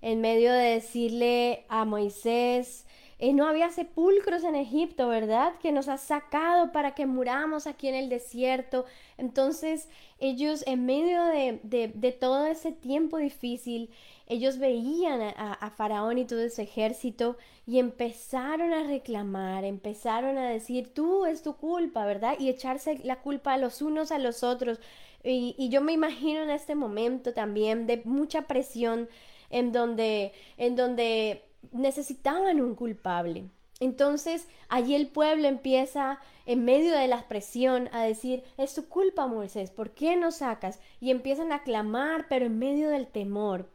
en 0.00 0.20
medio 0.20 0.52
de 0.52 0.74
decirle 0.74 1.64
a 1.68 1.84
Moisés, 1.84 2.86
eh, 3.22 3.32
no 3.32 3.46
había 3.46 3.70
sepulcros 3.70 4.42
en 4.44 4.56
Egipto, 4.56 5.06
¿verdad? 5.08 5.54
Que 5.62 5.70
nos 5.72 5.86
has 5.88 6.00
sacado 6.02 6.72
para 6.72 6.94
que 6.96 7.06
muramos 7.06 7.66
aquí 7.68 7.86
en 7.88 7.94
el 7.94 8.08
desierto. 8.08 8.84
Entonces 9.16 9.88
ellos 10.18 10.64
en 10.66 10.86
medio 10.86 11.24
de, 11.26 11.60
de- 11.62 12.12
todo 12.12 12.46
ese 12.46 12.72
tiempo 12.72 13.18
difícil, 13.18 13.90
ellos 14.26 14.58
veían 14.58 15.20
a, 15.22 15.52
a- 15.52 15.70
Faraón 15.70 16.18
y 16.18 16.24
todo 16.24 16.40
ese 16.42 16.62
ejército 16.62 17.36
y 17.66 17.78
empezaron 17.78 18.72
a 18.72 18.82
reclamar, 18.84 19.64
empezaron 19.64 20.36
a 20.38 20.48
decir, 20.50 20.92
tú 20.92 21.24
es 21.26 21.42
tu 21.42 21.54
culpa, 21.56 22.04
¿verdad? 22.04 22.34
Y 22.38 22.48
echarse 22.48 22.98
la 23.04 23.20
culpa 23.20 23.52
a 23.54 23.58
los 23.58 23.82
unos 23.82 24.10
a 24.12 24.18
los 24.18 24.42
otros. 24.42 24.80
Y, 25.24 25.54
y 25.58 25.68
yo 25.68 25.80
me 25.80 25.92
imagino 25.92 26.42
en 26.42 26.50
este 26.50 26.74
momento 26.74 27.32
también 27.34 27.86
de 27.86 28.02
mucha 28.04 28.42
presión 28.48 29.08
en 29.50 29.70
donde, 29.72 30.32
en 30.56 30.76
donde 30.76 31.42
necesitaban 31.70 32.60
un 32.60 32.74
culpable. 32.74 33.48
Entonces, 33.80 34.46
allí 34.68 34.94
el 34.94 35.08
pueblo 35.08 35.48
empieza, 35.48 36.20
en 36.46 36.64
medio 36.64 36.92
de 36.92 37.08
la 37.08 37.26
presión, 37.26 37.88
a 37.92 38.02
decir, 38.02 38.44
es 38.56 38.74
tu 38.74 38.88
culpa, 38.88 39.26
Moisés, 39.26 39.70
¿por 39.70 39.90
qué 39.90 40.16
nos 40.16 40.36
sacas? 40.36 40.78
Y 41.00 41.10
empiezan 41.10 41.50
a 41.52 41.62
clamar, 41.62 42.26
pero 42.28 42.46
en 42.46 42.58
medio 42.58 42.90
del 42.90 43.08
temor. 43.08 43.68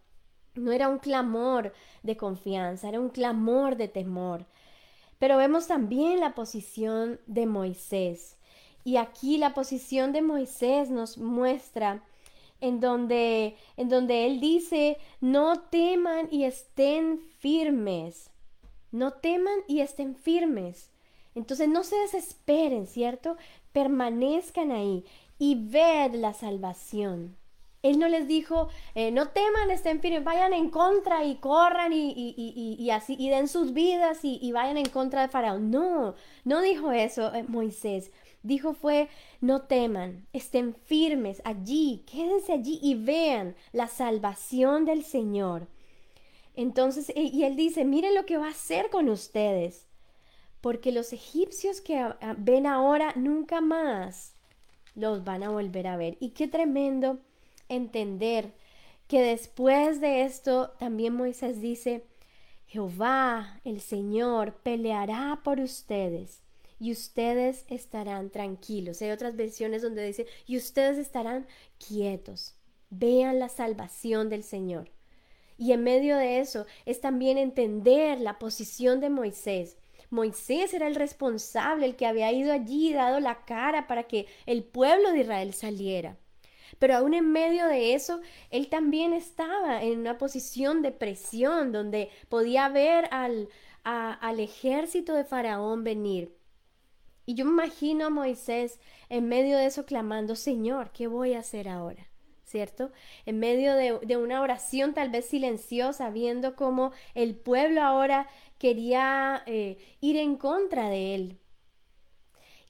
No 0.55 0.71
era 0.71 0.87
un 0.87 0.99
clamor 0.99 1.73
de 2.03 2.15
confianza, 2.15 2.87
era 2.87 2.99
un 2.99 3.09
clamor 3.09 3.75
de 3.75 3.89
temor. 3.89 4.45
Pero 5.19 5.37
vemos 5.37 5.67
también 5.67 6.19
la 6.19 6.35
posición 6.35 7.19
de 7.27 7.45
Moisés. 7.45 8.37
Y 8.83 8.95
aquí 8.95 9.37
la 9.37 9.53
posición 9.53 10.13
de 10.13 10.21
Moisés 10.21 10.89
nos 10.89 11.17
muestra 11.17 12.01
en 12.61 12.79
donde, 12.79 13.55
en 13.75 13.89
donde 13.89 14.25
él 14.25 14.39
dice, 14.39 14.97
no 15.21 15.61
teman 15.61 16.27
y 16.31 16.43
estén 16.43 17.19
firmes. 17.39 18.31
No 18.91 19.13
teman 19.13 19.59
y 19.67 19.81
estén 19.81 20.15
firmes. 20.15 20.89
Entonces 21.35 21.67
no 21.67 21.83
se 21.83 21.95
desesperen, 21.97 22.87
¿cierto? 22.87 23.37
Permanezcan 23.71 24.71
ahí 24.71 25.05
y 25.37 25.55
ved 25.55 26.15
la 26.15 26.33
salvación. 26.33 27.37
Él 27.87 27.99
no 27.99 28.07
les 28.07 28.27
dijo, 28.27 28.69
eh, 28.95 29.11
no 29.11 29.29
teman, 29.29 29.71
estén 29.71 30.01
firmes, 30.01 30.23
vayan 30.23 30.53
en 30.53 30.69
contra 30.69 31.23
y 31.25 31.35
corran 31.37 31.93
y, 31.93 32.11
y- 32.11 32.33
y- 32.37 32.75
y- 32.83 32.89
así, 32.91 33.15
y 33.17 33.29
den 33.29 33.47
sus 33.47 33.73
vidas 33.73 34.19
y, 34.23 34.51
vayan 34.51 34.77
en 34.77 34.89
contra 34.89 35.21
de 35.21 35.27
Faraón. 35.29 35.71
No, 35.71 36.15
no 36.43 36.61
dijo 36.61 36.91
eso 36.91 37.33
eh, 37.33 37.43
Moisés. 37.47 38.11
Dijo 38.43 38.73
fue, 38.73 39.09
no 39.41 39.61
teman, 39.63 40.27
estén 40.31 40.75
firmes 40.85 41.41
allí, 41.43 42.03
quédense 42.11 42.53
allí 42.53 42.79
y 42.81 42.95
vean 42.95 43.55
la 43.73 43.87
salvación 43.87 44.85
del 44.85 45.03
Señor. 45.03 45.67
Entonces, 46.55 47.11
y 47.15 47.43
él 47.43 47.55
dice, 47.55 47.85
miren 47.85 48.15
lo 48.15 48.25
que 48.25 48.37
va 48.37 48.47
a 48.47 48.51
hacer 48.51 48.89
con 48.89 49.09
ustedes, 49.09 49.87
porque 50.61 50.91
los 50.91 51.13
egipcios 51.13 51.81
que 51.81 52.03
ven 52.37 52.65
ahora 52.65 53.13
nunca 53.15 53.61
más 53.61 54.33
los 54.95 55.23
van 55.23 55.43
a 55.43 55.49
volver 55.49 55.87
a 55.87 55.97
ver. 55.97 56.17
Y 56.19 56.29
qué 56.31 56.47
tremendo 56.47 57.19
entender 57.69 58.53
que 59.07 59.21
después 59.21 60.01
de 60.01 60.23
esto 60.23 60.71
también 60.79 61.13
Moisés 61.13 61.61
dice, 61.61 62.03
Jehová, 62.67 63.61
el 63.63 63.79
Señor, 63.79 64.55
peleará 64.55 65.39
por 65.43 65.59
ustedes 65.59 66.41
y 66.79 66.91
ustedes 66.91 67.65
estarán 67.69 68.29
tranquilos. 68.29 69.01
Hay 69.01 69.11
otras 69.11 69.35
versiones 69.35 69.81
donde 69.81 70.05
dice, 70.05 70.27
y 70.45 70.57
ustedes 70.57 70.97
estarán 70.97 71.47
quietos. 71.85 72.55
Vean 72.89 73.39
la 73.39 73.49
salvación 73.49 74.29
del 74.29 74.43
Señor. 74.43 74.91
Y 75.57 75.71
en 75.71 75.83
medio 75.83 76.17
de 76.17 76.39
eso 76.39 76.65
es 76.85 77.01
también 77.01 77.37
entender 77.37 78.19
la 78.19 78.37
posición 78.37 78.99
de 78.99 79.09
Moisés. 79.09 79.77
Moisés 80.09 80.73
era 80.73 80.87
el 80.87 80.95
responsable, 80.95 81.85
el 81.85 81.95
que 81.95 82.05
había 82.05 82.31
ido 82.31 82.53
allí 82.53 82.89
y 82.89 82.93
dado 82.93 83.19
la 83.19 83.43
cara 83.45 83.87
para 83.87 84.03
que 84.03 84.27
el 84.45 84.63
pueblo 84.63 85.11
de 85.11 85.21
Israel 85.21 85.53
saliera. 85.53 86.17
Pero 86.79 86.95
aún 86.95 87.13
en 87.13 87.31
medio 87.31 87.67
de 87.67 87.93
eso, 87.93 88.21
él 88.49 88.69
también 88.69 89.13
estaba 89.13 89.83
en 89.83 89.99
una 89.99 90.17
posición 90.17 90.81
de 90.81 90.91
presión 90.91 91.71
donde 91.71 92.09
podía 92.29 92.69
ver 92.69 93.07
al, 93.11 93.49
al 93.83 94.39
ejército 94.39 95.13
de 95.13 95.23
Faraón 95.23 95.83
venir. 95.83 96.35
Y 97.25 97.35
yo 97.35 97.45
me 97.45 97.51
imagino 97.63 98.05
a 98.05 98.09
Moisés 98.09 98.79
en 99.09 99.27
medio 99.27 99.57
de 99.57 99.65
eso 99.65 99.85
clamando, 99.85 100.35
Señor, 100.35 100.91
¿qué 100.91 101.07
voy 101.07 101.33
a 101.33 101.39
hacer 101.39 101.67
ahora? 101.67 102.07
¿Cierto? 102.45 102.91
En 103.25 103.39
medio 103.39 103.75
de, 103.75 103.99
de 104.03 104.15
una 104.15 104.41
oración 104.41 104.93
tal 104.93 105.09
vez 105.09 105.25
silenciosa, 105.25 106.09
viendo 106.09 106.55
cómo 106.55 106.93
el 107.15 107.35
pueblo 107.35 107.81
ahora 107.81 108.27
quería 108.57 109.43
eh, 109.45 109.77
ir 109.99 110.15
en 110.17 110.37
contra 110.37 110.89
de 110.89 111.15
él. 111.15 111.39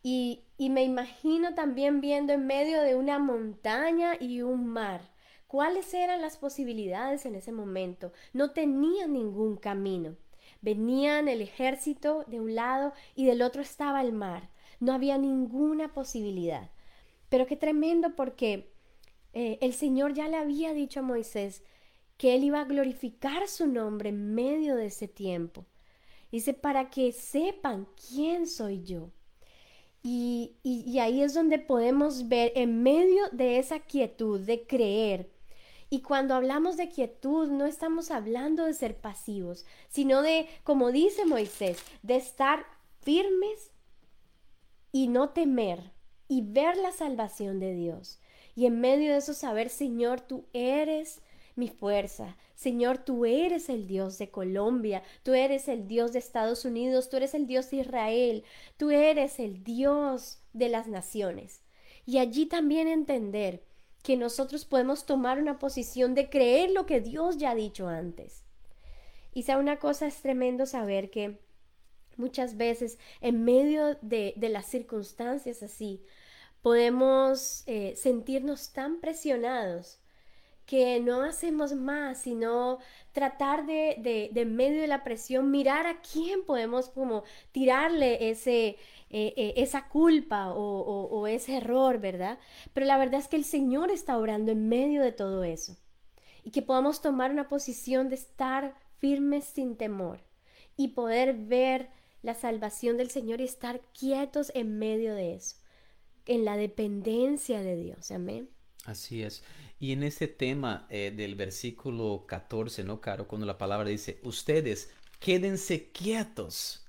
Y, 0.09 0.45
me 0.57 0.85
imagino 0.85 1.53
también 1.53 1.99
viendo 1.99 2.31
en 2.31 2.47
medio 2.47 2.81
de 2.81 2.95
una 2.95 3.19
montaña 3.19 4.13
y 4.17 4.41
un 4.41 4.65
mar. 4.65 5.01
¿Cuáles 5.47 5.93
eran 5.93 6.21
las 6.21 6.37
posibilidades 6.37 7.25
en 7.25 7.35
ese 7.35 7.51
momento? 7.51 8.13
No 8.31 8.51
tenían 8.51 9.11
ningún 9.11 9.57
camino. 9.57 10.15
Venían 10.61 11.27
el 11.27 11.41
ejército 11.41 12.23
de 12.25 12.39
un 12.39 12.55
lado 12.55 12.93
y 13.15 13.25
del 13.25 13.41
otro 13.41 13.61
estaba 13.61 13.99
el 14.01 14.13
mar. 14.13 14.49
No 14.79 14.93
había 14.93 15.17
ninguna 15.17 15.93
posibilidad. 15.93 16.71
Pero 17.27 17.45
qué 17.45 17.57
tremendo 17.57 18.15
porque 18.15 18.71
eh, 19.33 19.57
el 19.59 19.73
Señor 19.73 20.13
ya 20.13 20.29
le 20.29 20.37
había 20.37 20.71
dicho 20.71 21.01
a 21.01 21.03
Moisés 21.03 21.65
que 22.15 22.33
él 22.33 22.45
iba 22.45 22.61
a 22.61 22.65
glorificar 22.65 23.49
su 23.49 23.67
nombre 23.67 24.07
en 24.07 24.33
medio 24.33 24.77
de 24.77 24.85
ese 24.85 25.09
tiempo. 25.09 25.65
Dice, 26.31 26.53
para 26.53 26.89
que 26.89 27.11
sepan 27.11 27.89
quién 28.09 28.47
soy 28.47 28.83
yo. 28.83 29.11
Y, 30.09 30.55
y- 30.63 30.99
ahí 30.99 31.21
es 31.21 31.33
donde 31.33 31.59
podemos 31.59 32.29
ver 32.29 32.53
en 32.55 32.81
medio 32.81 33.23
de 33.33 33.57
esa 33.59 33.79
quietud 33.81 34.39
de 34.39 34.65
creer. 34.65 35.29
Y 35.89 36.01
cuando 36.01 36.33
hablamos 36.33 36.77
de 36.77 36.87
quietud, 36.87 37.49
no 37.49 37.65
estamos 37.65 38.09
hablando 38.09 38.63
de 38.65 38.73
ser 38.73 38.95
pasivos, 39.01 39.65
sino 39.89 40.21
de, 40.21 40.47
como 40.63 40.93
dice 40.93 41.25
Moisés, 41.25 41.79
de 42.03 42.15
estar 42.15 42.65
firmes 43.01 43.71
y 44.93 45.07
no 45.09 45.31
temer 45.31 45.91
y 46.29 46.41
ver 46.41 46.77
la 46.77 46.93
salvación 46.93 47.59
de 47.59 47.73
Dios. 47.73 48.19
Y 48.55 48.65
en 48.65 48.79
medio 48.79 49.11
de 49.11 49.17
eso 49.17 49.33
saber, 49.33 49.69
Señor, 49.69 50.21
tú 50.21 50.45
eres 50.53 51.21
mi 51.57 51.69
fuerza. 51.69 52.37
Señor, 52.55 52.99
tú 52.99 53.25
eres 53.25 53.69
el 53.69 53.87
Dios 53.87 54.17
de 54.17 54.29
Colombia, 54.29 55.03
tú 55.23 55.33
eres 55.33 55.67
el 55.67 55.87
Dios 55.87 56.13
de 56.13 56.19
Estados 56.19 56.65
Unidos, 56.65 57.09
tú 57.09 57.17
eres 57.17 57.33
el 57.33 57.47
Dios 57.47 57.69
de 57.69 57.77
Israel, 57.77 58.43
tú 58.77 58.91
eres 58.91 59.39
el 59.39 59.63
Dios 59.63 60.39
de 60.53 60.69
las 60.69 60.87
naciones. 60.87 61.61
Y 62.05 62.19
allí 62.19 62.45
también 62.45 62.87
entender 62.87 63.63
que 64.03 64.15
nosotros 64.15 64.65
podemos 64.65 65.05
tomar 65.05 65.39
una 65.39 65.59
posición 65.59 66.15
de 66.15 66.29
creer 66.29 66.71
lo 66.71 66.85
que 66.85 67.01
Dios 67.01 67.37
ya 67.37 67.51
ha 67.51 67.55
dicho 67.55 67.87
antes. 67.87 68.43
Y 69.33 69.43
sea 69.43 69.57
una 69.57 69.77
cosa 69.77 70.07
es 70.07 70.21
tremendo 70.21 70.65
saber 70.65 71.09
que 71.09 71.39
muchas 72.15 72.57
veces 72.57 72.97
en 73.21 73.43
medio 73.43 73.95
de, 74.01 74.33
de 74.37 74.49
las 74.49 74.65
circunstancias 74.65 75.61
así, 75.61 76.01
podemos 76.61 77.63
eh, 77.65 77.93
sentirnos 77.95 78.73
tan 78.73 78.99
presionados 78.99 79.99
que 80.67 80.99
no 80.99 81.23
hacemos 81.23 81.73
más 81.75 82.19
sino 82.21 82.79
tratar 83.13 83.65
de, 83.65 83.95
de, 83.99 84.29
de 84.33 84.45
medio 84.45 84.81
de 84.81 84.87
la 84.87 85.03
presión 85.03 85.49
mirar 85.51 85.87
a 85.87 86.01
quién 86.01 86.45
podemos 86.45 86.89
como 86.89 87.23
tirarle 87.53 88.29
ese, 88.29 88.77
eh, 89.09 89.33
eh, 89.37 89.53
esa 89.57 89.87
culpa 89.89 90.51
o, 90.53 90.81
o- 91.19 91.27
ese 91.27 91.57
error, 91.57 91.99
¿verdad? 91.99 92.37
Pero 92.73 92.85
la 92.85 92.97
verdad 92.99 93.19
es 93.21 93.27
que 93.27 93.37
el 93.37 93.45
Señor 93.45 93.91
está 93.91 94.17
orando 94.19 94.51
en 94.51 94.69
medio 94.69 95.01
de 95.01 95.11
todo 95.13 95.43
eso 95.43 95.77
y 96.43 96.51
que 96.51 96.61
podamos 96.63 97.01
tomar 97.01 97.31
una 97.31 97.47
posición 97.49 98.09
de 98.09 98.15
estar 98.15 98.75
firmes 98.99 99.45
sin 99.45 99.75
temor 99.77 100.21
y 100.77 100.89
poder 100.89 101.33
ver 101.35 101.89
la 102.23 102.33
salvación 102.35 102.97
del 102.97 103.09
Señor 103.11 103.41
y 103.41 103.45
estar 103.45 103.81
quietos 103.97 104.51
en 104.55 104.79
medio 104.79 105.13
de 105.15 105.35
eso, 105.35 105.57
en 106.27 106.45
la 106.45 106.57
dependencia 106.57 107.61
de 107.61 107.75
Dios. 107.77 108.11
Amén. 108.11 108.49
Así 108.87 109.21
es. 109.21 109.43
Y 109.81 109.91
en 109.91 110.01
este 110.01 110.29
tema 110.29 110.87
eh, 110.89 111.13
del 111.13 111.35
versículo 111.35 112.23
14, 112.25 112.85
¿no, 112.85 113.01
Caro? 113.01 113.27
Cuando 113.27 113.45
la 113.45 113.57
palabra 113.57 113.89
dice, 113.89 114.17
ustedes 114.23 114.89
quédense 115.19 115.89
quietos. 115.91 116.85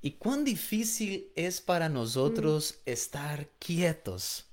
¿Y 0.00 0.12
cuán 0.12 0.44
difícil 0.44 1.32
es 1.34 1.60
para 1.60 1.88
nosotros 1.88 2.78
estar 2.86 3.48
quietos? 3.58 4.46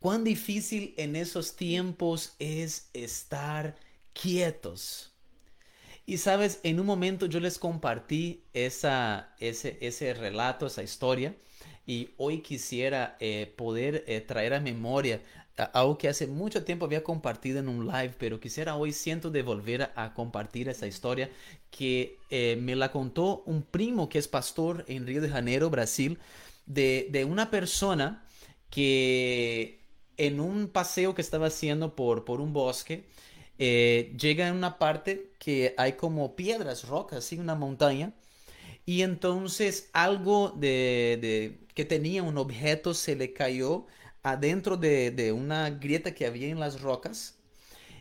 ¿Cuán 0.00 0.24
difícil 0.24 0.94
en 0.96 1.14
esos 1.14 1.56
tiempos 1.56 2.36
es 2.38 2.88
estar 2.94 3.76
quietos? 4.14 5.12
Y 6.06 6.16
sabes, 6.16 6.60
en 6.62 6.80
un 6.80 6.86
momento 6.86 7.26
yo 7.26 7.38
les 7.38 7.58
compartí 7.58 8.44
esa, 8.54 9.34
ese, 9.40 9.76
ese 9.82 10.14
relato, 10.14 10.66
esa 10.66 10.82
historia, 10.82 11.36
y 11.86 12.10
hoy 12.16 12.40
quisiera 12.40 13.16
eh, 13.20 13.52
poder 13.56 14.04
eh, 14.06 14.20
traer 14.20 14.54
a 14.54 14.60
memoria 14.60 15.20
algo 15.56 15.98
que 15.98 16.08
hace 16.08 16.26
mucho 16.26 16.64
tiempo 16.64 16.86
había 16.86 17.02
compartido 17.02 17.58
en 17.58 17.68
un 17.68 17.86
live, 17.86 18.14
pero 18.18 18.40
quisiera 18.40 18.76
hoy 18.76 18.92
siento 18.92 19.30
de 19.30 19.42
volver 19.42 19.90
a, 19.94 20.14
compartir 20.14 20.68
esa 20.68 20.86
historia 20.86 21.30
que 21.70 22.18
eh, 22.30 22.58
me 22.60 22.74
la 22.76 22.90
contó 22.90 23.42
un 23.46 23.62
primo 23.62 24.08
que 24.08 24.18
es 24.18 24.28
pastor 24.28 24.84
en 24.88 25.06
Río 25.06 25.20
de 25.20 25.28
Janeiro, 25.28 25.70
Brasil, 25.70 26.18
de, 26.66 27.08
de 27.10 27.24
una 27.24 27.50
persona 27.50 28.24
que 28.70 29.80
en 30.16 30.40
un 30.40 30.68
paseo 30.68 31.14
que 31.14 31.22
estaba 31.22 31.48
haciendo 31.48 31.94
por, 31.94 32.24
por 32.24 32.40
un 32.40 32.52
bosque, 32.52 33.04
eh, 33.58 34.14
llega 34.18 34.48
en 34.48 34.54
una 34.54 34.78
parte 34.78 35.32
que 35.38 35.74
hay 35.76 35.92
como 35.92 36.36
piedras, 36.36 36.88
rocas, 36.88 37.18
así 37.18 37.38
una 37.38 37.54
montaña, 37.54 38.12
y 38.86 39.02
entonces 39.02 39.90
algo 39.92 40.50
de, 40.50 41.18
de, 41.20 41.58
que 41.74 41.84
tenía 41.84 42.22
un 42.22 42.38
objeto 42.38 42.94
se 42.94 43.14
le 43.14 43.32
cayó 43.32 43.86
adentro 44.22 44.76
de, 44.76 45.10
de 45.10 45.32
una 45.32 45.70
grieta 45.70 46.14
que 46.14 46.26
había 46.26 46.48
en 46.48 46.60
las 46.60 46.80
rocas, 46.80 47.38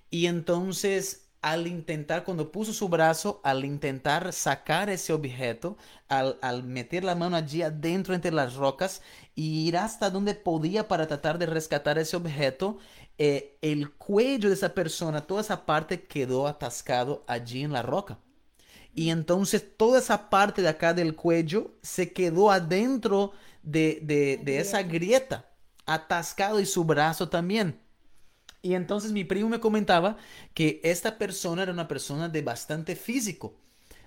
y 0.10 0.28
entonces 0.28 1.28
al 1.42 1.66
intentar, 1.68 2.24
cuando 2.24 2.52
puso 2.52 2.72
su 2.74 2.88
brazo, 2.88 3.42
al 3.44 3.66
intentar 3.66 4.32
sacar 4.32 4.90
ese 4.92 5.12
objeto, 5.14 5.76
al, 6.08 6.38
al, 6.42 6.64
meter 6.64 7.04
la 7.04 7.16
mano 7.16 7.36
allí 7.36 7.64
adentro 7.64 8.14
entre 8.14 8.32
las 8.32 8.56
rocas 8.56 9.02
y 9.36 9.68
ir 9.68 9.78
hasta 9.78 10.12
donde 10.12 10.36
podía 10.36 10.88
para 10.88 11.08
tratar 11.08 11.40
de 11.40 11.48
rescatar 11.48 11.98
ese 11.98 12.16
objeto, 12.16 12.78
eh, 13.18 13.58
el 13.62 13.92
cuello 13.94 14.50
de 14.50 14.56
esa 14.56 14.74
persona, 14.76 15.22
toda 15.26 15.42
esa 15.42 15.66
parte 15.66 16.04
quedó 16.04 16.48
atascado 16.48 17.24
allí 17.28 17.64
en 17.64 17.72
la 17.74 17.82
roca. 17.82 18.20
Y 18.94 19.10
entonces 19.10 19.66
toda 19.78 20.00
esa 20.00 20.30
parte 20.30 20.62
de 20.62 20.70
acá 20.70 20.94
del 20.94 21.16
cuello 21.16 21.72
se 21.82 22.14
quedó 22.14 22.52
adentro 22.52 23.32
de, 23.64 24.00
de, 24.04 24.40
de 24.44 24.60
esa 24.60 24.84
grieta, 24.84 25.51
atascado 25.86 26.60
y 26.60 26.66
su 26.66 26.84
brazo 26.86 27.30
también. 27.30 27.80
Y 28.62 28.76
entonces 28.76 29.12
mi 29.12 29.24
primo 29.24 29.50
me 29.50 29.60
comentaba 29.60 30.18
que 30.54 30.80
esta 30.84 31.18
persona 31.18 31.64
era 31.64 31.72
una 31.72 31.88
persona 31.88 32.30
de 32.30 32.42
bastante 32.44 32.96
físico, 32.96 33.56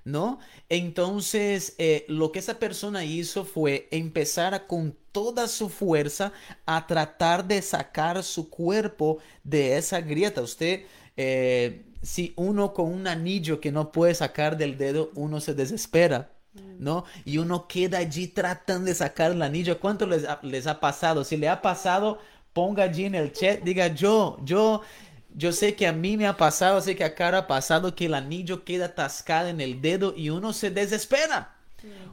¿no? 0.04 0.38
Entonces 0.68 1.74
eh, 1.78 2.04
lo 2.08 2.30
que 2.30 2.38
esa 2.38 2.58
persona 2.58 3.04
hizo 3.04 3.44
fue 3.44 3.88
empezar 3.90 4.66
con 4.66 4.96
toda 5.12 5.48
su 5.48 5.68
fuerza 5.70 6.32
a 6.66 6.86
tratar 6.86 7.46
de 7.46 7.62
sacar 7.62 8.22
su 8.22 8.48
cuerpo 8.50 9.18
de 9.42 9.76
esa 9.76 10.00
grieta. 10.00 10.42
Usted, 10.42 10.82
eh, 11.16 11.84
si 12.02 12.32
uno 12.36 12.74
con 12.74 12.92
un 12.92 13.06
anillo 13.08 13.60
que 13.60 13.72
no 13.72 13.90
puede 13.92 14.14
sacar 14.14 14.56
del 14.56 14.78
dedo, 14.78 15.10
uno 15.14 15.40
se 15.40 15.54
desespera. 15.54 16.30
¿No? 16.78 17.04
Y 17.24 17.38
uno 17.38 17.66
queda 17.66 17.98
allí 17.98 18.28
tratando 18.28 18.86
de 18.86 18.94
sacar 18.94 19.32
el 19.32 19.42
anillo. 19.42 19.80
¿Cuánto 19.80 20.06
les 20.06 20.24
ha, 20.24 20.38
les 20.42 20.66
ha 20.66 20.80
pasado? 20.80 21.24
Si 21.24 21.36
le 21.36 21.48
ha 21.48 21.62
pasado, 21.62 22.18
ponga 22.52 22.84
allí 22.84 23.04
en 23.04 23.14
el 23.14 23.32
chat, 23.32 23.60
diga 23.62 23.88
yo, 23.88 24.38
yo, 24.42 24.82
yo 25.34 25.52
sé 25.52 25.74
que 25.74 25.86
a 25.86 25.92
mí 25.92 26.16
me 26.16 26.26
ha 26.26 26.36
pasado, 26.36 26.80
sé 26.80 26.96
que 26.96 27.04
a 27.04 27.14
Cara 27.14 27.38
ha 27.38 27.46
pasado 27.46 27.94
que 27.94 28.06
el 28.06 28.14
anillo 28.14 28.64
queda 28.64 28.86
atascado 28.86 29.48
en 29.48 29.60
el 29.60 29.80
dedo 29.80 30.14
y 30.16 30.30
uno 30.30 30.52
se 30.52 30.70
desespera. 30.70 31.50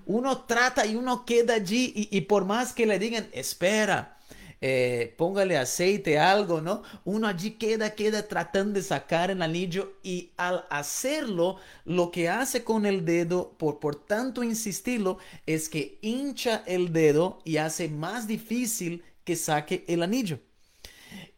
Uno 0.05 0.39
trata 0.39 0.85
y 0.85 0.95
uno 0.95 1.25
queda 1.25 1.53
allí 1.53 1.93
y, 1.95 2.17
y 2.17 2.21
por 2.21 2.43
más 2.43 2.73
que 2.73 2.85
le 2.85 2.99
digan, 2.99 3.29
espera, 3.31 4.17
eh, 4.61 5.13
póngale 5.17 5.57
aceite, 5.57 6.19
algo, 6.19 6.61
¿no? 6.61 6.83
Uno 7.03 7.27
allí 7.27 7.51
queda, 7.51 7.95
queda 7.95 8.27
tratando 8.27 8.73
de 8.73 8.83
sacar 8.83 9.31
el 9.31 9.41
anillo 9.41 9.93
y 10.03 10.31
al 10.37 10.65
hacerlo, 10.69 11.57
lo 11.85 12.11
que 12.11 12.29
hace 12.29 12.63
con 12.63 12.85
el 12.85 13.03
dedo, 13.03 13.53
por, 13.57 13.79
por 13.79 13.95
tanto 13.95 14.43
insistirlo, 14.43 15.17
es 15.47 15.67
que 15.67 15.97
hincha 16.01 16.63
el 16.67 16.93
dedo 16.93 17.39
y 17.43 17.57
hace 17.57 17.89
más 17.89 18.27
difícil 18.27 19.03
que 19.23 19.35
saque 19.35 19.83
el 19.87 20.03
anillo. 20.03 20.39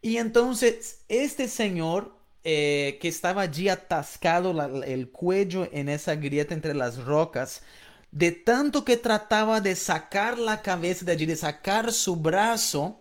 Y 0.01 0.17
entonces 0.17 0.99
este 1.07 1.47
señor 1.47 2.15
eh, 2.43 2.97
que 3.01 3.07
estaba 3.07 3.43
allí 3.43 3.69
atascado 3.69 4.51
el 4.83 5.09
cuello 5.09 5.67
en 5.71 5.87
esa 5.87 6.15
grieta 6.15 6.53
entre 6.53 6.73
las 6.73 6.97
rocas, 7.05 7.63
de 8.11 8.31
tanto 8.31 8.83
que 8.85 8.97
trataba 8.97 9.61
de 9.61 9.75
sacar 9.75 10.37
la 10.37 10.61
cabeza 10.61 11.05
de 11.05 11.13
allí, 11.13 11.25
de 11.25 11.37
sacar 11.37 11.93
su 11.93 12.17
brazo, 12.17 12.99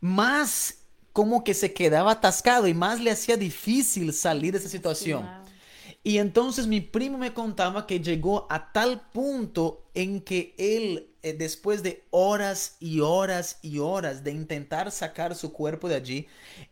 más 0.00 0.78
como 1.12 1.44
que 1.44 1.54
se 1.54 1.72
quedaba 1.72 2.12
atascado 2.12 2.66
y 2.66 2.74
más 2.74 3.00
le 3.00 3.10
hacía 3.10 3.36
difícil 3.36 4.12
salir 4.12 4.52
de 4.52 4.58
esa 4.58 4.68
situación. 4.68 5.28
Y 6.02 6.16
entonces 6.16 6.66
mi 6.66 6.80
primo 6.80 7.18
me 7.18 7.34
contaba 7.34 7.86
que 7.86 8.00
llegó 8.00 8.46
a 8.48 8.72
tal 8.72 9.02
punto 9.12 9.84
en 9.92 10.22
que 10.22 10.54
él, 10.56 11.10
eh, 11.22 11.34
después 11.34 11.82
de 11.82 12.04
horas 12.08 12.76
y 12.80 13.00
horas 13.00 13.58
y 13.60 13.80
horas 13.80 14.24
de 14.24 14.30
intentar 14.30 14.90
sacar 14.92 15.34
su 15.34 15.52
cuerpo 15.52 15.90
de 15.90 15.96
allí, 15.96 16.26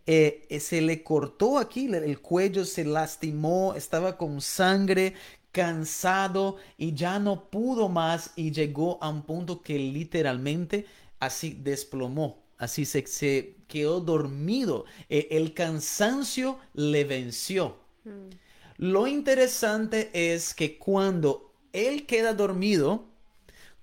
eh, 0.06 0.46
eh, 0.48 0.60
se 0.60 0.80
le 0.80 1.02
cortó 1.02 1.58
aquí 1.58 1.92
el 1.92 2.20
cuello, 2.20 2.64
se 2.64 2.84
lastimó, 2.84 3.74
estaba 3.74 4.16
con 4.16 4.40
sangre, 4.40 5.12
cansado 5.52 6.56
y 6.78 6.94
ya 6.94 7.18
no 7.18 7.50
pudo 7.50 7.90
más 7.90 8.30
y 8.34 8.50
llegó 8.50 8.98
a 9.02 9.10
un 9.10 9.22
punto 9.22 9.60
que 9.60 9.78
literalmente 9.78 10.86
así 11.20 11.50
desplomó, 11.52 12.44
así 12.58 12.84
se, 12.84 13.06
se 13.06 13.56
quedó 13.68 14.00
dormido. 14.00 14.84
Eh, 15.08 15.28
el 15.30 15.54
cansancio 15.54 16.58
le 16.74 17.04
venció. 17.04 17.78
Mm. 18.04 18.30
Lo 18.78 19.06
interesante 19.06 20.10
es 20.12 20.54
que 20.54 20.78
cuando 20.78 21.52
él 21.72 22.06
queda 22.06 22.34
dormido, 22.34 23.06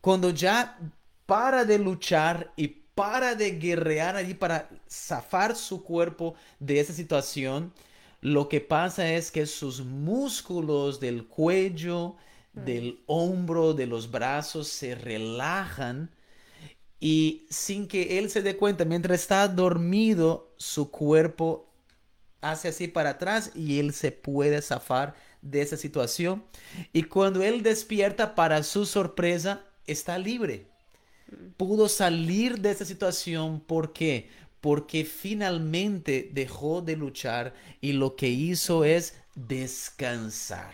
cuando 0.02 0.30
ya 0.30 0.78
para 1.26 1.66
de 1.66 1.80
luchar 1.80 2.54
y 2.56 2.68
para 2.68 3.36
de 3.36 3.52
guerrear 3.52 4.16
allí 4.16 4.34
para 4.34 4.70
zafar 4.90 5.56
su 5.56 5.84
cuerpo 5.84 6.36
de 6.60 6.80
esa 6.80 6.94
situación, 6.94 7.74
lo 8.22 8.48
que 8.48 8.62
pasa 8.62 9.12
es 9.14 9.32
que 9.32 9.46
sus 9.46 9.84
músculos 9.84 11.00
del 11.00 11.28
cuello, 11.28 12.16
del 12.54 13.04
hombro, 13.06 13.74
de 13.74 13.86
los 13.86 14.10
brazos 14.10 14.70
se 14.70 14.96
relajan 14.96 16.10
y 17.06 17.46
sin 17.52 17.88
que 17.88 18.18
él 18.18 18.32
se 18.32 18.42
dé 18.42 18.58
cuenta, 18.58 18.84
mientras 18.84 19.22
está 19.22 19.48
dormido, 19.48 20.52
su 20.58 20.90
cuerpo 20.90 21.72
hace 22.42 22.70
así 22.70 22.88
para 22.88 23.12
atrás 23.12 23.52
y 23.54 23.78
él 23.78 23.94
se 23.94 24.12
puede 24.12 24.60
zafar 24.64 25.14
de 25.44 25.62
esa 25.62 25.78
situación. 25.78 26.44
Y 26.94 27.04
cuando 27.04 27.44
él 27.44 27.62
despierta, 27.62 28.34
para 28.34 28.64
su 28.64 28.88
sorpresa, 28.88 29.62
está 29.86 30.18
libre. 30.18 30.66
Pudo 31.58 31.90
salir 31.90 32.60
de 32.60 32.72
esa 32.72 32.86
situación. 32.86 33.60
¿Por 33.60 33.94
qué? 33.94 34.32
Porque 34.60 35.06
finalmente 35.06 36.32
dejó 36.34 36.82
de 36.82 36.96
luchar 36.96 37.54
y 37.82 37.92
lo 37.94 38.16
que 38.16 38.30
hizo 38.30 38.84
es 38.84 39.14
descansar. 39.36 40.74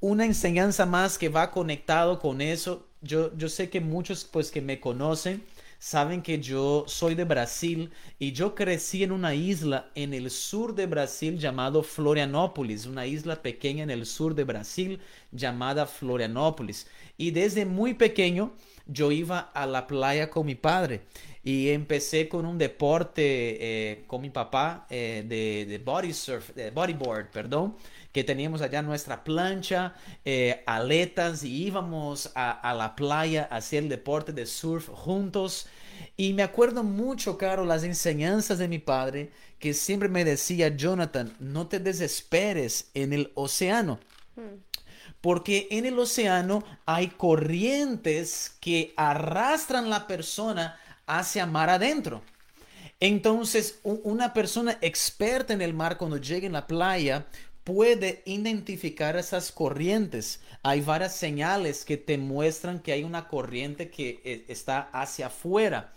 Una 0.00 0.26
enseñanza 0.26 0.84
más 0.84 1.16
que 1.16 1.30
va 1.30 1.50
conectado 1.50 2.18
con 2.18 2.42
eso. 2.42 2.89
Yo, 3.02 3.36
yo 3.36 3.48
sé 3.48 3.70
que 3.70 3.80
muchos 3.80 4.24
pues 4.24 4.50
que 4.50 4.60
me 4.60 4.78
conocen 4.78 5.42
saben 5.80 6.20
que 6.20 6.38
yo 6.40 6.84
soy 6.86 7.14
de 7.14 7.24
Brasil 7.24 7.90
y 8.18 8.32
yo 8.32 8.54
crecí 8.54 9.02
en 9.02 9.12
una 9.12 9.34
isla 9.34 9.90
en 9.94 10.12
el 10.12 10.30
sur 10.30 10.74
de 10.74 10.86
Brasil 10.86 11.38
llamado 11.38 11.82
Florianópolis, 11.82 12.84
una 12.84 13.06
isla 13.06 13.40
pequeña 13.40 13.82
en 13.82 13.90
el 13.90 14.04
sur 14.04 14.34
de 14.34 14.44
Brasil 14.44 15.00
llamada 15.32 15.86
Florianópolis. 15.86 16.86
Y 17.16 17.30
desde 17.30 17.64
muy 17.64 17.94
pequeño 17.94 18.52
yo 18.86 19.10
iba 19.10 19.38
a 19.38 19.66
la 19.66 19.86
playa 19.86 20.28
con 20.28 20.44
mi 20.44 20.54
padre 20.54 21.00
y 21.42 21.70
empecé 21.70 22.28
con 22.28 22.44
un 22.44 22.58
deporte 22.58 23.22
eh, 23.22 24.04
con 24.06 24.20
mi 24.20 24.28
papá 24.28 24.86
eh, 24.90 25.24
de, 25.26 25.78
body 25.78 26.12
surf, 26.12 26.54
de 26.54 26.70
bodyboard, 26.70 27.30
perdón 27.30 27.74
que 28.12 28.24
teníamos 28.24 28.60
allá 28.60 28.82
nuestra 28.82 29.22
plancha, 29.24 29.94
eh, 30.24 30.62
aletas 30.66 31.44
y 31.44 31.66
íbamos 31.66 32.32
a, 32.34 32.50
a, 32.50 32.74
la 32.74 32.96
playa 32.96 33.48
a 33.50 33.56
hacer 33.56 33.84
el 33.84 33.88
deporte 33.88 34.32
de 34.32 34.46
surf 34.46 34.88
juntos. 34.88 35.66
Y 36.16 36.32
me 36.32 36.42
acuerdo 36.42 36.82
mucho, 36.82 37.38
Caro, 37.38 37.64
las 37.64 37.84
enseñanzas 37.84 38.58
de 38.58 38.68
mi 38.68 38.78
padre 38.78 39.30
que 39.58 39.74
siempre 39.74 40.08
me 40.08 40.24
decía, 40.24 40.74
Jonathan, 40.74 41.36
no 41.38 41.68
te 41.68 41.78
desesperes 41.78 42.90
en 42.94 43.12
el 43.12 43.30
océano. 43.34 44.00
Hmm. 44.34 44.58
Porque 45.20 45.68
en 45.70 45.84
el 45.84 45.98
océano 45.98 46.64
hay 46.86 47.08
corrientes 47.08 48.56
que 48.58 48.94
arrastran 48.96 49.90
la 49.90 50.06
persona 50.06 50.80
hacia 51.06 51.44
mar 51.44 51.68
adentro. 51.68 52.22
Entonces, 53.00 53.80
una 53.82 54.32
persona 54.32 54.78
experta 54.80 55.52
en 55.52 55.62
el 55.62 55.74
mar 55.74 55.96
cuando 55.96 56.16
llega 56.16 56.46
en 56.46 56.52
la 56.52 56.66
playa 56.66 57.26
puede 57.72 58.22
identificar 58.24 59.16
esas 59.16 59.52
corrientes. 59.52 60.40
Hay 60.64 60.80
varias 60.80 61.14
señales 61.14 61.84
que 61.84 61.96
te 61.96 62.18
muestran 62.18 62.80
que 62.80 62.90
hay 62.90 63.04
una 63.04 63.28
corriente 63.28 63.90
que 63.90 64.20
eh, 64.24 64.44
está 64.48 64.90
hacia 64.92 65.28
afuera. 65.28 65.92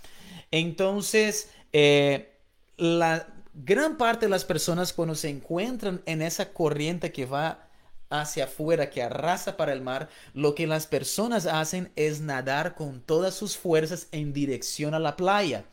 Entonces, 0.51 1.49
eh, 1.71 2.32
la 2.78 3.26
gran 3.55 3.97
parte 3.97 4.28
de 4.28 4.30
las 4.30 4.45
personas 4.45 4.93
cuando 4.93 5.15
se 5.15 5.30
encuentran 5.30 6.03
en 6.05 6.21
esa 6.21 6.53
corriente 6.53 7.11
que 7.11 7.26
va 7.26 7.67
hacia 8.11 8.43
afuera, 8.43 8.91
que 8.91 9.01
arrasa 9.01 9.57
para 9.57 9.74
el 9.74 9.82
mar, 9.82 10.09
lo 10.36 10.53
que 10.53 10.67
las 10.67 10.86
personas 10.86 11.47
hacen 11.47 11.91
es 11.95 12.21
nadar 12.21 12.76
con 12.76 13.01
todas 13.01 13.34
sus 13.34 13.57
fuerzas 13.57 14.09
en 14.11 14.32
dirección 14.32 14.93
a 14.93 14.99
la 14.99 15.15
playa. 15.15 15.65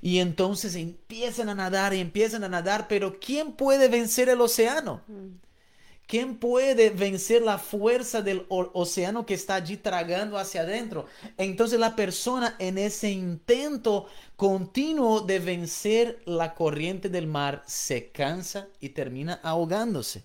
Y 0.00 0.18
entonces 0.18 0.74
empiezan 0.76 1.48
a 1.48 1.54
nadar 1.54 1.94
y 1.94 2.00
empiezan 2.00 2.44
a 2.44 2.48
nadar, 2.48 2.86
pero 2.88 3.18
¿quién 3.20 3.52
puede 3.52 3.88
vencer 3.88 4.28
el 4.28 4.40
océano? 4.40 5.02
¿Quién 6.06 6.36
puede 6.36 6.90
vencer 6.90 7.40
la 7.42 7.58
fuerza 7.58 8.20
del 8.20 8.44
océano 8.48 9.24
que 9.24 9.32
está 9.34 9.54
allí 9.54 9.78
tragando 9.78 10.36
hacia 10.36 10.60
adentro? 10.62 11.06
Entonces 11.38 11.80
la 11.80 11.96
persona 11.96 12.54
en 12.58 12.76
ese 12.76 13.10
intento 13.10 14.06
continuo 14.36 15.20
de 15.22 15.38
vencer 15.38 16.20
la 16.26 16.54
corriente 16.54 17.08
del 17.08 17.26
mar 17.28 17.62
se 17.66 18.10
cansa 18.10 18.68
y 18.78 18.90
termina 18.90 19.40
ahogándose. 19.42 20.24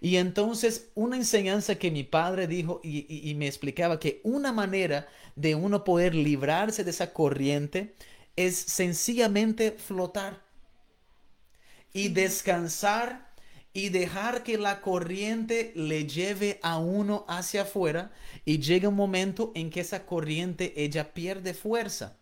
Y 0.00 0.16
entonces 0.16 0.90
una 0.94 1.16
enseñanza 1.16 1.76
que 1.76 1.90
mi 1.90 2.04
padre 2.04 2.46
dijo 2.46 2.80
y, 2.84 3.06
y- 3.08 3.30
y 3.30 3.34
me 3.34 3.46
explicaba 3.48 3.98
que 3.98 4.20
una 4.24 4.52
manera 4.52 5.08
de 5.36 5.54
uno 5.54 5.84
poder 5.84 6.14
librarse 6.14 6.84
de 6.84 6.90
esa 6.90 7.12
corriente 7.12 7.94
es 8.38 8.56
sencillamente 8.56 9.72
flotar 9.72 10.40
y 11.92 12.08
descansar 12.10 13.34
y 13.72 13.88
dejar 13.88 14.44
que 14.44 14.58
la 14.58 14.80
corriente 14.80 15.72
le 15.74 16.06
lleve 16.06 16.60
a 16.62 16.78
uno 16.78 17.24
hacia 17.28 17.62
afuera 17.62 18.12
y 18.44 18.60
llega 18.60 18.88
un 18.88 18.94
momento 18.94 19.50
en 19.56 19.70
que 19.70 19.80
esa 19.80 20.06
corriente 20.06 20.72
ella 20.76 21.12
pierde 21.14 21.52
fuerza. 21.52 22.16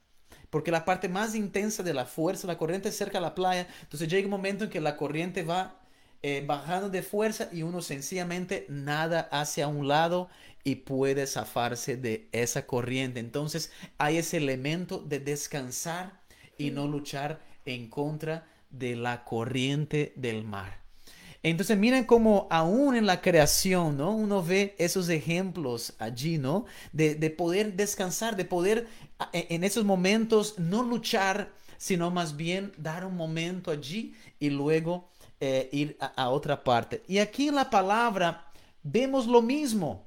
Porque 0.49 0.71
la 0.71 0.87
parte 0.87 1.11
más 1.11 1.35
intensa 1.35 1.83
de 1.83 1.93
la 1.93 2.07
fuerza, 2.07 2.47
la 2.47 2.57
corriente 2.57 2.89
es 2.89 2.97
cerca 2.97 3.19
de 3.19 3.23
la 3.23 3.35
playa, 3.35 3.69
entonces 3.83 4.09
llega 4.09 4.27
un 4.27 4.31
momento 4.31 4.65
en 4.65 4.71
que 4.71 4.81
la 4.81 4.97
corriente 4.97 5.43
va 5.43 5.81
eh, 6.23 6.43
bajando 6.47 6.89
de 6.89 7.03
fuerza 7.03 7.51
y 7.53 7.63
uno 7.63 7.83
sencillamente 7.83 8.65
nada 8.71 9.29
hacia 9.31 9.69
un 9.69 9.87
lado 9.87 10.31
y 10.67 10.75
puede 10.75 11.29
zafarse 11.29 11.97
de 11.97 12.29
esa 12.33 12.67
corriente. 12.67 13.21
Entonces 13.21 13.71
hay 13.99 14.17
ese 14.19 14.39
elemento 14.39 14.99
de 14.99 15.21
descansar 15.21 16.21
y 16.59 16.73
no 16.73 16.89
luchar 16.89 17.41
en 17.65 17.89
contra 17.89 18.49
de 18.69 18.97
la 18.97 19.23
corriente 19.25 20.13
del 20.17 20.43
mar. 20.43 20.81
Entonces 21.45 21.79
miren 21.79 22.05
cómo 22.05 22.49
aún 22.51 22.97
en 22.97 23.07
la 23.07 23.21
creación, 23.21 23.97
¿no? 23.97 24.11
Uno 24.11 24.43
ve 24.43 24.75
esos 24.79 25.09
ejemplos 25.09 25.95
allí, 26.01 26.37
¿no? 26.37 26.65
De, 26.93 27.15
de 27.15 27.31
poder 27.31 27.75
descansar, 27.75 28.35
de 28.35 28.45
poder 28.45 28.89
e- 29.33 29.47
en 29.51 29.63
esos 29.63 29.85
momentos 29.85 30.59
no 30.59 30.83
luchar, 30.83 31.53
sino 31.79 32.11
más 32.11 32.37
bien 32.37 32.73
dar 32.77 33.05
un 33.05 33.17
momento 33.17 33.71
allí 33.71 34.17
y 34.41 34.51
luego 34.51 35.11
eh, 35.39 35.69
ir 35.71 35.97
a, 36.01 36.07
a 36.25 36.31
otra 36.31 36.65
parte. 36.65 37.05
Y 37.07 37.19
aquí 37.19 37.47
en 37.47 37.55
la 37.55 37.71
palabra 37.71 38.51
vemos 38.83 39.29
lo 39.29 39.43
mismo 39.43 40.06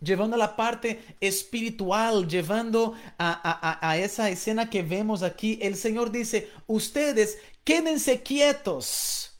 llevando 0.00 0.36
a 0.36 0.38
la 0.38 0.56
parte 0.56 1.02
espiritual, 1.20 2.28
llevando 2.28 2.94
a, 3.18 3.30
a- 3.78 3.90
a- 3.90 3.98
esa 3.98 4.30
escena 4.30 4.70
que 4.70 4.82
vemos 4.82 5.22
aquí, 5.22 5.58
el 5.62 5.76
Señor 5.76 6.10
dice, 6.10 6.50
ustedes 6.66 7.38
quédense 7.64 8.22
quietos, 8.22 9.32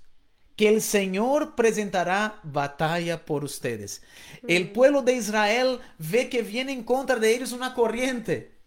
que 0.57 0.69
el 0.69 0.83
Señor 0.83 1.55
presentará 1.55 2.41
batalla 2.43 3.25
por 3.25 3.45
ustedes. 3.45 4.03
El 4.47 4.73
pueblo 4.73 5.03
de 5.03 5.13
Israel 5.15 5.79
ve 5.99 6.29
que 6.29 6.43
viene 6.43 6.73
en 6.73 6.83
contra 6.83 7.17
de 7.17 7.35
ellos 7.35 7.53
una 7.53 7.75
corriente, 7.75 8.59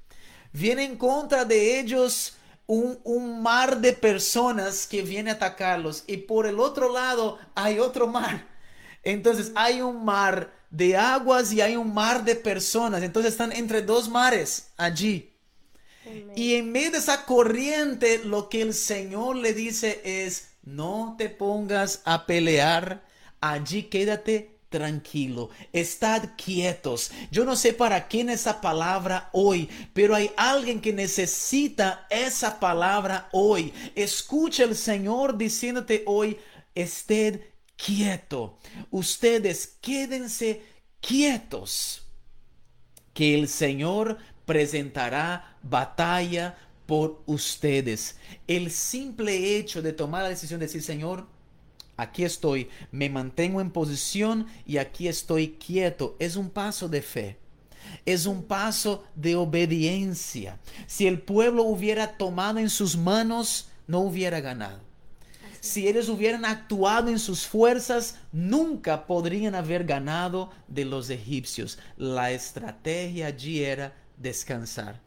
viene 0.53 0.85
en 0.85 0.97
contra 0.97 1.43
de 1.45 1.79
ellos 1.79 2.37
un, 2.67 2.99
un 3.03 3.41
mar 3.41 3.81
de 3.81 3.91
personas 3.93 4.87
que 4.87 5.01
viene 5.01 5.31
a 5.31 5.33
atacarlos 5.33 6.05
y 6.07 6.17
por 6.17 6.47
el 6.47 6.59
otro 6.59 6.91
lado 6.93 7.37
hay 7.55 7.79
otro 7.79 8.07
mar. 8.07 8.47
Entonces 9.03 9.51
hay 9.55 9.81
un 9.81 10.05
mar 10.05 10.53
de 10.71 10.97
aguas 10.97 11.53
y 11.53 11.61
hay 11.61 11.75
un 11.75 11.93
mar 11.93 12.23
de 12.23 12.35
personas. 12.35 13.03
Entonces 13.03 13.33
están 13.33 13.51
entre 13.51 13.81
dos 13.81 14.09
mares 14.09 14.69
allí. 14.77 15.29
Y 16.35 16.55
en 16.55 16.71
medio 16.71 16.91
de 16.91 16.97
esa 16.97 17.25
corriente, 17.25 18.21
lo 18.23 18.49
que 18.49 18.61
el 18.61 18.73
Señor 18.73 19.35
le 19.35 19.53
dice 19.53 20.01
es, 20.03 20.49
no 20.63 21.15
te 21.17 21.29
pongas 21.29 22.01
a 22.05 22.25
pelear, 22.25 23.03
allí 23.39 23.83
quédate 23.83 24.57
tranquilo, 24.69 25.49
estad 25.73 26.29
quietos. 26.37 27.11
Yo 27.29 27.45
no 27.45 27.55
sé 27.55 27.73
para 27.73 28.07
quién 28.07 28.29
esa 28.29 28.61
palabra 28.61 29.29
hoy, 29.33 29.69
pero 29.93 30.15
hay 30.15 30.31
alguien 30.37 30.79
que 30.81 30.93
necesita 30.93 32.07
esa 32.09 32.59
palabra 32.59 33.29
hoy. 33.33 33.73
Escucha 33.95 34.63
el 34.63 34.75
Señor 34.75 35.37
diciéndote 35.37 36.03
hoy, 36.07 36.39
ested 36.73 37.41
quieto. 37.83 38.57
Ustedes 38.89 39.77
quédense 39.81 40.61
quietos 40.99 42.03
que 43.13 43.37
el 43.37 43.47
Señor 43.47 44.17
presentará 44.45 45.57
batalla 45.63 46.57
por 46.85 47.23
ustedes. 47.25 48.17
El 48.47 48.71
simple 48.71 49.57
hecho 49.57 49.81
de 49.81 49.93
tomar 49.93 50.23
la 50.23 50.29
decisión 50.29 50.59
de 50.59 50.67
decir, 50.67 50.83
Señor, 50.83 51.27
aquí 51.97 52.23
estoy, 52.23 52.69
me 52.91 53.09
mantengo 53.09 53.61
en 53.61 53.71
posición 53.71 54.47
y 54.65 54.77
aquí 54.77 55.07
estoy 55.07 55.53
quieto, 55.53 56.15
es 56.19 56.35
un 56.35 56.49
paso 56.49 56.87
de 56.87 57.01
fe. 57.01 57.37
Es 58.05 58.25
un 58.25 58.43
paso 58.43 59.03
de 59.15 59.35
obediencia. 59.35 60.59
Si 60.87 61.07
el 61.07 61.19
pueblo 61.19 61.63
hubiera 61.63 62.15
tomado 62.17 62.59
en 62.59 62.69
sus 62.69 62.95
manos, 62.95 63.69
no 63.87 63.99
hubiera 63.99 64.39
ganado. 64.39 64.90
Si 65.61 65.87
ellos 65.87 66.09
hubieran 66.09 66.43
actuado 66.43 67.07
en 67.09 67.19
sus 67.19 67.47
fuerzas, 67.47 68.17
nunca 68.33 69.07
podrían 69.07 69.55
haber 69.55 69.85
ganado 69.85 70.51
de 70.67 70.83
los 70.85 71.09
egipcios. 71.09 71.79
La 71.97 72.31
estrategia 72.31 73.27
allí 73.27 73.63
era 73.63 73.95
descansar. 74.17 74.99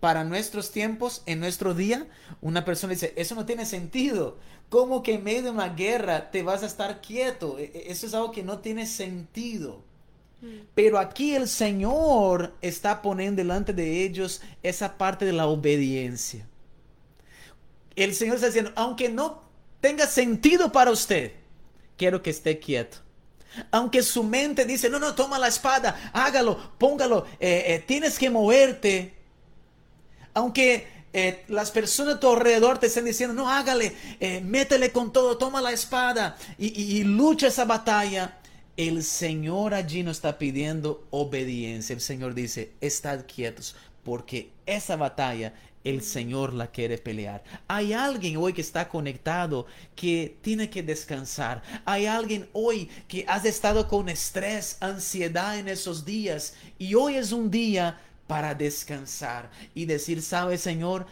Para 0.00 0.24
nuestros 0.24 0.70
tiempos, 0.72 1.22
en 1.26 1.40
nuestro 1.40 1.74
día, 1.74 2.06
una 2.40 2.64
persona 2.64 2.94
dice, 2.94 3.12
eso 3.16 3.34
no 3.34 3.44
tiene 3.46 3.66
sentido. 3.66 4.38
¿Cómo 4.70 5.02
que 5.02 5.14
en 5.14 5.24
medio 5.24 5.42
de 5.42 5.50
una 5.50 5.70
guerra 5.74 6.30
te 6.30 6.42
vas 6.42 6.62
a 6.62 6.66
estar 6.66 7.00
quieto? 7.02 7.58
E- 7.58 7.70
e- 7.74 7.90
Eso 7.90 8.06
es 8.06 8.14
algo 8.14 8.30
que 8.32 8.42
no 8.42 8.60
tiene 8.60 8.86
sentido. 8.86 9.82
Pero 10.74 10.98
aquí 10.98 11.34
el 11.36 11.48
Señor 11.48 12.54
está 12.62 13.02
poniendo 13.02 13.40
delante 13.40 13.72
de 13.74 14.04
ellos 14.04 14.42
esa 14.62 14.98
parte 14.98 15.24
de 15.26 15.32
la 15.34 15.48
obediencia. 15.48 16.48
El 18.04 18.14
Señor 18.14 18.36
está 18.36 18.46
diciendo, 18.46 18.72
aunque 18.76 19.08
no 19.08 19.42
tenga 19.80 20.06
sentido 20.06 20.72
para 20.72 20.90
usted, 20.90 21.32
quiero 21.96 22.22
que 22.22 22.30
esté 22.30 22.58
quieto. 22.58 22.98
Aunque 23.70 24.02
su 24.02 24.22
mente 24.22 24.64
dice, 24.64 24.88
no, 24.88 24.98
no, 24.98 25.14
toma 25.14 25.38
la 25.38 25.48
espada, 25.48 26.10
hágalo, 26.12 26.72
póngalo, 26.78 27.26
eh, 27.40 27.64
eh, 27.66 27.84
tienes 27.86 28.18
que 28.18 28.30
moverte. 28.30 29.14
Aunque 30.32 30.86
eh, 31.12 31.44
las 31.48 31.70
personas 31.70 32.14
a 32.14 32.20
tu 32.20 32.32
alrededor 32.32 32.78
te 32.78 32.86
estén 32.86 33.04
diciendo, 33.04 33.34
no, 33.34 33.50
hágale, 33.50 33.94
métele 34.42 34.92
con 34.92 35.12
todo, 35.12 35.36
toma 35.36 35.60
la 35.60 35.72
espada 35.72 36.38
y 36.58 37.02
lucha 37.02 37.48
esa 37.48 37.64
batalla. 37.64 38.38
El 38.76 39.02
Señor 39.02 39.74
allí 39.74 40.02
nos 40.02 40.18
está 40.18 40.38
pidiendo 40.38 41.06
obediencia. 41.10 41.92
El 41.92 42.00
Señor 42.00 42.34
dice, 42.34 42.72
estad 42.80 43.26
quietos, 43.26 43.74
porque 44.04 44.52
esa 44.64 44.96
batalla 44.96 45.52
el 45.84 46.02
Señor 46.02 46.52
la 46.52 46.68
quiere 46.68 46.98
pelear. 46.98 47.42
Hay 47.68 47.92
alguien 47.92 48.36
hoy 48.36 48.52
que 48.52 48.60
está 48.60 48.88
conectado 48.88 49.66
que 49.96 50.36
tiene 50.42 50.68
que 50.68 50.82
descansar. 50.82 51.62
Hay 51.84 52.06
alguien 52.06 52.48
hoy 52.52 52.88
que 53.08 53.24
has 53.26 53.44
estado 53.44 53.88
con 53.88 54.08
estrés, 54.08 54.76
ansiedad 54.80 55.58
en 55.58 55.68
esos 55.68 56.04
días 56.04 56.54
y 56.78 56.94
hoy 56.94 57.16
es 57.16 57.32
un 57.32 57.50
día 57.50 58.00
para 58.26 58.54
descansar 58.54 59.50
y 59.74 59.86
decir, 59.86 60.22
¿sabes, 60.22 60.60
Señor? 60.60 61.06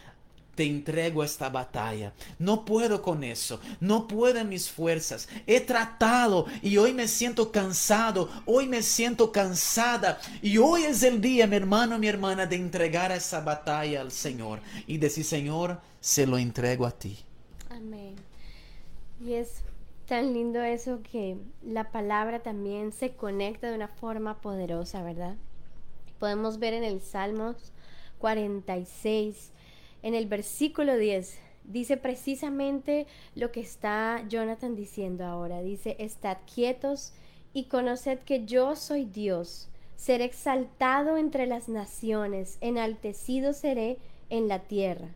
Te 0.58 0.64
entrego 0.64 1.22
esta 1.22 1.50
batalla. 1.50 2.12
No 2.40 2.64
puedo 2.64 3.00
con 3.00 3.22
eso. 3.22 3.60
No 3.78 4.08
puedo 4.08 4.44
mis 4.44 4.68
fuerzas. 4.68 5.28
He 5.46 5.60
tratado 5.60 6.46
y 6.62 6.78
hoy 6.78 6.92
me 6.92 7.06
siento 7.06 7.52
cansado. 7.52 8.28
Hoy 8.44 8.66
me 8.66 8.82
siento 8.82 9.30
cansada. 9.30 10.18
Y 10.42 10.58
hoy 10.58 10.82
es 10.82 11.04
el 11.04 11.20
día, 11.20 11.46
mi 11.46 11.54
hermano, 11.54 11.96
mi 12.00 12.08
hermana, 12.08 12.44
de 12.44 12.56
entregar 12.56 13.12
esa 13.12 13.38
batalla 13.38 14.00
al 14.00 14.10
Señor. 14.10 14.58
Y 14.88 14.98
decir, 14.98 15.24
Señor, 15.24 15.80
se 16.00 16.26
lo 16.26 16.38
entrego 16.38 16.86
a 16.86 16.90
ti. 16.90 17.16
Amén. 17.70 18.16
Y 19.24 19.34
es 19.34 19.62
tan 20.06 20.32
lindo 20.32 20.60
eso 20.60 21.02
que 21.08 21.36
la 21.62 21.92
palabra 21.92 22.40
también 22.40 22.90
se 22.90 23.12
conecta 23.12 23.68
de 23.68 23.76
una 23.76 23.86
forma 23.86 24.40
poderosa, 24.40 25.04
¿verdad? 25.04 25.36
Podemos 26.18 26.58
ver 26.58 26.74
en 26.74 26.82
el 26.82 27.00
Salmos 27.00 27.72
46 28.18 29.52
en 30.02 30.14
el 30.14 30.26
versículo 30.26 30.96
10 30.96 31.38
dice 31.68 31.96
precisamente 31.96 33.06
lo 33.34 33.52
que 33.52 33.60
está 33.60 34.24
Jonathan 34.28 34.74
diciendo 34.74 35.24
ahora. 35.24 35.60
Dice, 35.60 35.96
estad 35.98 36.38
quietos 36.52 37.12
y 37.52 37.64
conoced 37.64 38.18
que 38.20 38.44
yo 38.44 38.74
soy 38.74 39.04
Dios. 39.04 39.68
Seré 39.94 40.24
exaltado 40.24 41.16
entre 41.16 41.46
las 41.46 41.68
naciones, 41.68 42.58
enaltecido 42.60 43.52
seré 43.52 43.98
en 44.30 44.48
la 44.48 44.60
tierra. 44.60 45.08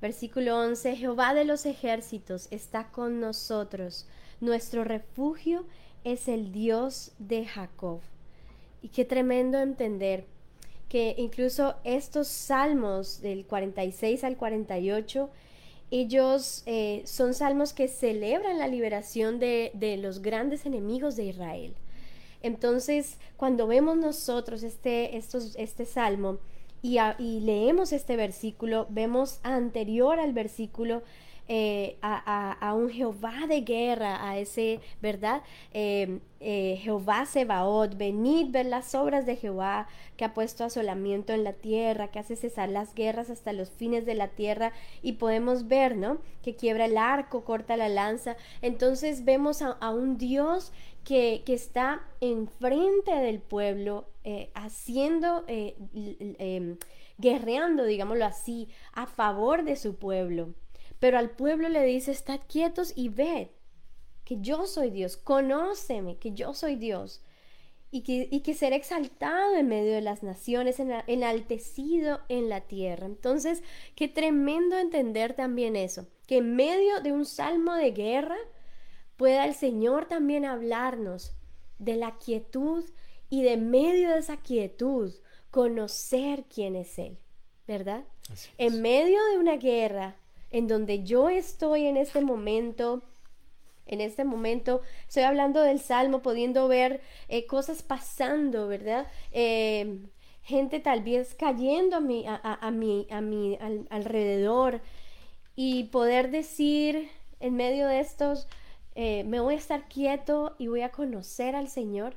Versículo 0.00 0.58
11, 0.58 0.96
Jehová 0.96 1.34
de 1.34 1.44
los 1.44 1.64
ejércitos 1.66 2.48
está 2.50 2.90
con 2.90 3.20
nosotros. 3.20 4.06
Nuestro 4.40 4.84
refugio 4.84 5.64
es 6.04 6.28
el 6.28 6.52
Dios 6.52 7.12
de 7.18 7.46
Jacob. 7.46 8.00
Y 8.82 8.88
qué 8.88 9.04
tremendo 9.04 9.58
entender 9.58 10.26
que 10.94 11.16
incluso 11.18 11.74
estos 11.82 12.28
salmos 12.28 13.20
del 13.20 13.46
46 13.46 14.22
al 14.22 14.36
48, 14.36 15.28
ellos 15.90 16.62
eh, 16.66 17.02
son 17.04 17.34
salmos 17.34 17.72
que 17.72 17.88
celebran 17.88 18.60
la 18.60 18.68
liberación 18.68 19.40
de, 19.40 19.72
de 19.74 19.96
los 19.96 20.22
grandes 20.22 20.66
enemigos 20.66 21.16
de 21.16 21.24
Israel. 21.24 21.74
Entonces, 22.42 23.18
cuando 23.36 23.66
vemos 23.66 23.96
nosotros 23.96 24.62
este, 24.62 25.16
estos, 25.16 25.56
este 25.56 25.84
salmo 25.84 26.38
y, 26.80 26.98
y, 27.18 27.40
leemos 27.40 27.92
este 27.92 28.14
versículo, 28.14 28.86
vemos 28.88 29.40
anterior 29.42 30.20
al 30.20 30.32
versículo 30.32 31.02
eh, 31.46 31.96
a, 32.02 32.72
un 32.74 32.88
Jehová 32.88 33.46
de 33.46 33.60
guerra, 33.62 34.26
a 34.26 34.38
ese, 34.38 34.80
¿verdad? 35.02 35.42
Eh, 35.72 36.20
eh, 36.46 36.78
Jehová 36.82 37.24
Sebaot, 37.24 37.96
venid 37.96 38.50
ver 38.50 38.66
las 38.66 38.94
obras 38.94 39.24
de 39.24 39.34
Jehová, 39.34 39.88
que 40.18 40.26
ha 40.26 40.34
puesto 40.34 40.62
asolamiento 40.62 41.32
en 41.32 41.42
la 41.42 41.54
tierra, 41.54 42.08
que 42.08 42.18
hace 42.18 42.36
cesar 42.36 42.68
las 42.68 42.94
guerras 42.94 43.30
hasta 43.30 43.54
los 43.54 43.70
fines 43.70 44.04
de 44.04 44.14
la 44.14 44.28
tierra, 44.28 44.72
y 45.00 45.12
podemos 45.12 45.68
ver, 45.68 45.96
¿no? 45.96 46.18
Que 46.42 46.54
quiebra 46.54 46.84
el 46.84 46.98
arco, 46.98 47.44
corta 47.44 47.78
la 47.78 47.88
lanza. 47.88 48.36
Entonces 48.60 49.24
vemos 49.24 49.62
a, 49.62 49.90
un 49.90 50.18
Dios 50.18 50.70
que, 51.02 51.42
está 51.46 52.02
enfrente 52.20 53.14
del 53.14 53.40
pueblo, 53.40 54.04
haciendo, 54.54 55.44
em, 55.48 56.76
guerreando, 57.16 57.84
digámoslo 57.84 58.26
así, 58.26 58.68
a 58.92 59.06
favor 59.06 59.64
de 59.64 59.76
su 59.76 59.96
pueblo. 59.96 60.52
Pero 60.98 61.16
al 61.18 61.30
pueblo 61.30 61.70
le 61.70 61.82
dice, 61.84 62.10
estad 62.10 62.40
quietos 62.46 62.92
y 62.94 63.08
ved 63.08 63.48
que 64.24 64.38
yo 64.40 64.66
soy 64.66 64.90
Dios, 64.90 65.16
conóceme 65.16 66.16
que 66.16 66.32
yo 66.32 66.54
soy 66.54 66.76
Dios. 66.76 67.22
Y 67.90 68.00
que, 68.00 68.26
y 68.28 68.40
que 68.40 68.54
seré 68.54 68.74
exaltado 68.74 69.54
en 69.54 69.68
medio 69.68 69.92
de 69.92 70.00
las 70.00 70.24
naciones, 70.24 70.80
enaltecido 70.80 72.22
en 72.28 72.48
la 72.48 72.62
tierra. 72.62 73.06
Entonces, 73.06 73.62
qué 73.94 74.08
tremendo 74.08 74.76
entender 74.76 75.34
también 75.34 75.76
eso, 75.76 76.08
que 76.26 76.38
en 76.38 76.56
medio 76.56 77.00
de 77.02 77.12
un 77.12 77.24
salmo 77.24 77.72
de 77.74 77.92
guerra 77.92 78.36
pueda 79.16 79.44
el 79.44 79.54
Señor 79.54 80.06
también 80.06 80.44
hablarnos 80.44 81.34
de 81.78 81.94
la 81.94 82.18
quietud 82.18 82.84
y 83.30 83.42
de 83.42 83.56
medio 83.56 84.10
de 84.10 84.18
esa 84.18 84.38
quietud 84.38 85.12
conocer 85.50 86.44
quién 86.52 86.74
es 86.74 86.98
Él, 86.98 87.16
¿verdad? 87.66 88.04
En 88.58 88.82
medio 88.82 89.24
de 89.30 89.38
una 89.38 89.56
guerra, 89.56 90.16
en 90.50 90.66
donde 90.66 91.04
yo 91.04 91.28
estoy 91.28 91.86
en 91.86 91.96
este 91.96 92.20
momento, 92.20 93.02
en 93.86 94.00
este 94.00 94.24
momento, 94.24 94.82
estoy 95.06 95.24
hablando 95.24 95.60
del 95.62 95.80
Salmo, 95.80 96.22
pudiendo 96.22 96.68
ver 96.68 97.00
eh, 97.28 97.46
cosas 97.46 97.82
pasando, 97.82 98.68
¿verdad? 98.68 99.06
Eh, 99.32 100.00
gente 100.42 100.80
tal 100.80 101.02
vez 101.02 101.34
cayendo 101.34 101.96
a 101.96 102.00
mi, 102.00 102.26
a, 102.26 102.40
a, 102.42 102.72
alrededor 103.90 104.80
y 105.56 105.84
poder 105.84 106.30
decir 106.30 107.08
en 107.40 107.54
medio 107.54 107.86
de 107.86 108.00
estos, 108.00 108.48
eh, 108.94 109.24
me 109.24 109.40
voy 109.40 109.54
a 109.54 109.58
estar 109.58 109.88
quieto 109.88 110.54
y 110.58 110.68
voy 110.68 110.82
a 110.82 110.90
conocer 110.92 111.56
al 111.56 111.68
Señor. 111.68 112.16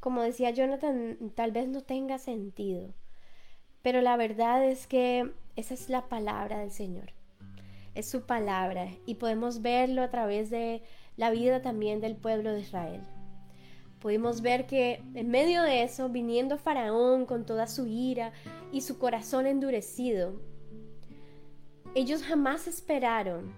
Como 0.00 0.22
decía 0.22 0.50
Jonathan, 0.50 1.32
tal 1.34 1.52
vez 1.52 1.68
no 1.68 1.82
tenga 1.82 2.18
sentido, 2.18 2.94
pero 3.82 4.00
la 4.00 4.16
verdad 4.16 4.64
es 4.64 4.86
que 4.86 5.32
esa 5.56 5.74
es 5.74 5.88
la 5.88 6.08
palabra 6.08 6.60
del 6.60 6.70
Señor 6.70 7.17
es 7.98 8.08
su 8.08 8.22
palabra 8.22 8.92
y 9.06 9.16
podemos 9.16 9.60
verlo 9.60 10.02
a 10.02 10.08
través 10.08 10.50
de 10.50 10.82
la 11.16 11.30
vida 11.30 11.62
también 11.62 12.00
del 12.00 12.14
pueblo 12.14 12.52
de 12.52 12.60
Israel. 12.60 13.00
Pudimos 13.98 14.40
ver 14.40 14.66
que 14.66 15.02
en 15.14 15.28
medio 15.28 15.62
de 15.62 15.82
eso, 15.82 16.08
viniendo 16.08 16.58
Faraón 16.58 17.26
con 17.26 17.44
toda 17.44 17.66
su 17.66 17.88
ira 17.88 18.32
y 18.70 18.82
su 18.82 18.98
corazón 18.98 19.46
endurecido, 19.46 20.40
ellos 21.96 22.22
jamás 22.22 22.68
esperaron 22.68 23.52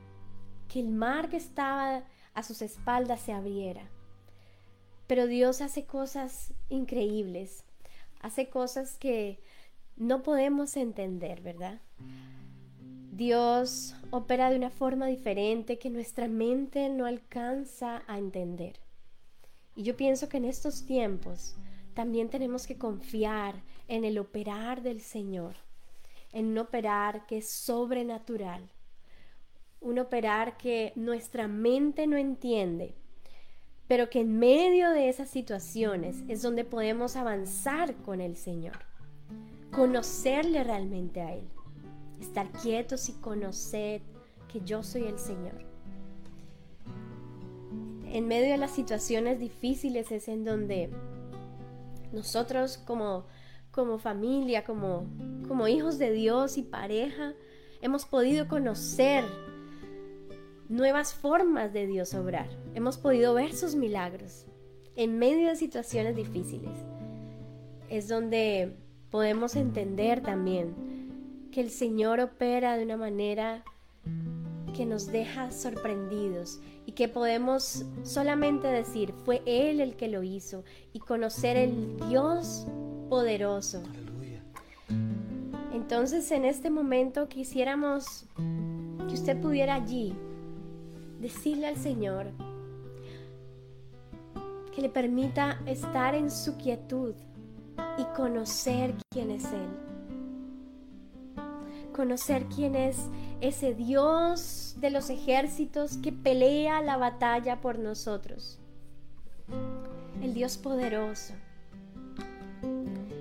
que 0.69 0.81
el 0.81 0.89
mar 0.89 1.29
que 1.29 1.37
estaba 1.37 2.05
a 2.33 2.43
sus 2.43 2.63
espaldas 2.63 3.21
se 3.21 3.35
abriera. 3.35 3.91
Pero 5.07 5.27
Dios 5.27 5.61
hace 5.61 5.85
cosas 5.85 6.55
increíbles, 6.71 7.67
hace 8.23 8.49
cosas 8.49 8.97
que 8.97 9.39
no 9.97 10.23
podemos 10.23 10.79
entender, 10.79 11.43
¿verdad? 11.43 11.83
Dios 13.21 13.95
opera 14.09 14.49
de 14.49 14.57
una 14.57 14.71
forma 14.71 15.07
diferente 15.07 15.79
que 15.79 15.91
nuestra 15.91 16.27
mente 16.27 16.89
no 16.89 17.05
alcanza 17.05 18.03
a 18.07 18.17
entender. 18.17 18.81
Y 19.77 19.83
yo 19.83 19.95
pienso 19.95 20.31
que 20.31 20.39
en 20.39 20.47
estos 20.47 20.87
tiempos 20.87 21.55
también 21.93 22.31
tenemos 22.31 22.67
que 22.67 22.79
confiar 22.79 23.57
en 23.89 24.07
el 24.07 24.19
operar 24.19 24.81
del 24.81 25.03
Señor, 25.03 25.57
en 26.33 26.47
un 26.47 26.57
operar 26.57 27.27
que 27.27 27.37
es 27.37 27.51
sobrenatural, 27.51 28.63
un 29.83 29.99
operar 29.99 30.57
que 30.57 30.95
nuestra 30.97 31.47
mente 31.47 32.07
no 32.07 32.17
entiende, 32.17 32.95
pero 33.87 34.09
que 34.09 34.21
en 34.21 34.39
medio 34.39 34.93
de 34.93 35.11
esas 35.11 35.29
situaciones 35.29 36.25
es 36.27 36.41
donde 36.41 36.65
podemos 36.65 37.17
avanzar 37.17 37.95
con 37.97 38.23
el 38.23 38.35
Señor, 38.35 38.79
conocerle 39.71 40.65
realmente 40.65 41.21
a 41.21 41.35
Él 41.35 41.60
estar 42.21 42.51
quietos 42.51 43.09
y 43.09 43.13
conocer 43.15 44.03
que 44.53 44.61
yo 44.61 44.83
soy 44.83 45.05
el 45.05 45.19
Señor. 45.19 45.65
En 48.13 48.27
medio 48.27 48.51
de 48.51 48.59
las 48.59 48.73
situaciones 48.73 49.39
difíciles 49.39 50.11
es 50.11 50.29
en 50.29 50.45
donde 50.45 50.91
nosotros 52.13 52.79
como, 52.79 53.27
como 53.71 53.99
familia, 53.99 54.65
como, 54.65 55.07
como 55.47 55.69
hijos 55.69 55.99
de 55.99 56.11
Dios 56.11 56.59
y 56.59 56.63
pareja, 56.63 57.35
hemos 57.81 58.05
podido 58.05 58.49
conocer 58.49 59.25
nuevas 60.69 61.15
formas 61.15 61.73
de 61.73 61.87
Dios 61.87 62.15
obrar. 62.15 62.49
Hemos 62.75 62.99
podido 62.99 63.35
ver 63.35 63.55
sus 63.55 63.75
milagros 63.77 64.47
en 64.97 65.19
medio 65.19 65.49
de 65.49 65.57
situaciones 65.57 66.17
difíciles. 66.17 66.77
Es 67.89 68.09
donde 68.09 68.77
podemos 69.11 69.57
entender 69.57 70.21
también 70.21 70.90
que 71.51 71.61
el 71.61 71.71
Señor 71.71 72.21
opera 72.21 72.77
de 72.77 72.85
una 72.85 72.97
manera 72.97 73.65
que 74.77 74.87
nos 74.87 75.09
deja 75.09 75.51
sorprendidos 75.51 76.61
y 76.87 76.93
que 76.93 77.09
podemos 77.09 77.85
solamente 78.03 78.69
decir, 78.69 79.13
fue 79.25 79.43
Él 79.47 79.81
el 79.81 79.97
que 79.97 80.09
lo 80.09 80.23
hizo 80.23 80.65
y 80.93 81.01
conocer 81.01 81.57
el 81.57 81.97
Dios 82.09 82.67
poderoso. 83.09 83.83
Entonces 85.73 86.31
en 86.31 86.45
este 86.45 86.71
momento 86.71 87.29
quisiéramos 87.29 88.27
que 88.37 89.15
usted 89.15 89.41
pudiera 89.41 89.75
allí 89.75 90.15
decirle 91.21 91.67
al 91.67 91.77
Señor 91.77 92.29
que 94.75 94.83
le 94.83 94.89
permita 94.89 95.61
estar 95.67 96.15
en 96.15 96.31
su 96.31 96.57
quietud 96.57 97.15
y 97.99 98.05
conocer 98.17 98.95
quién 99.11 99.33
es 99.33 99.45
Él 99.53 99.90
conocer 102.01 102.47
quién 102.47 102.77
es 102.77 102.97
ese 103.43 103.75
Dios 103.75 104.75
de 104.79 104.89
los 104.89 105.11
ejércitos 105.11 105.99
que 105.99 106.13
pelea 106.13 106.81
la 106.81 106.97
batalla 106.97 107.61
por 107.61 107.79
nosotros. 107.79 108.59
El 110.23 110.33
Dios 110.33 110.57
poderoso, 110.57 111.35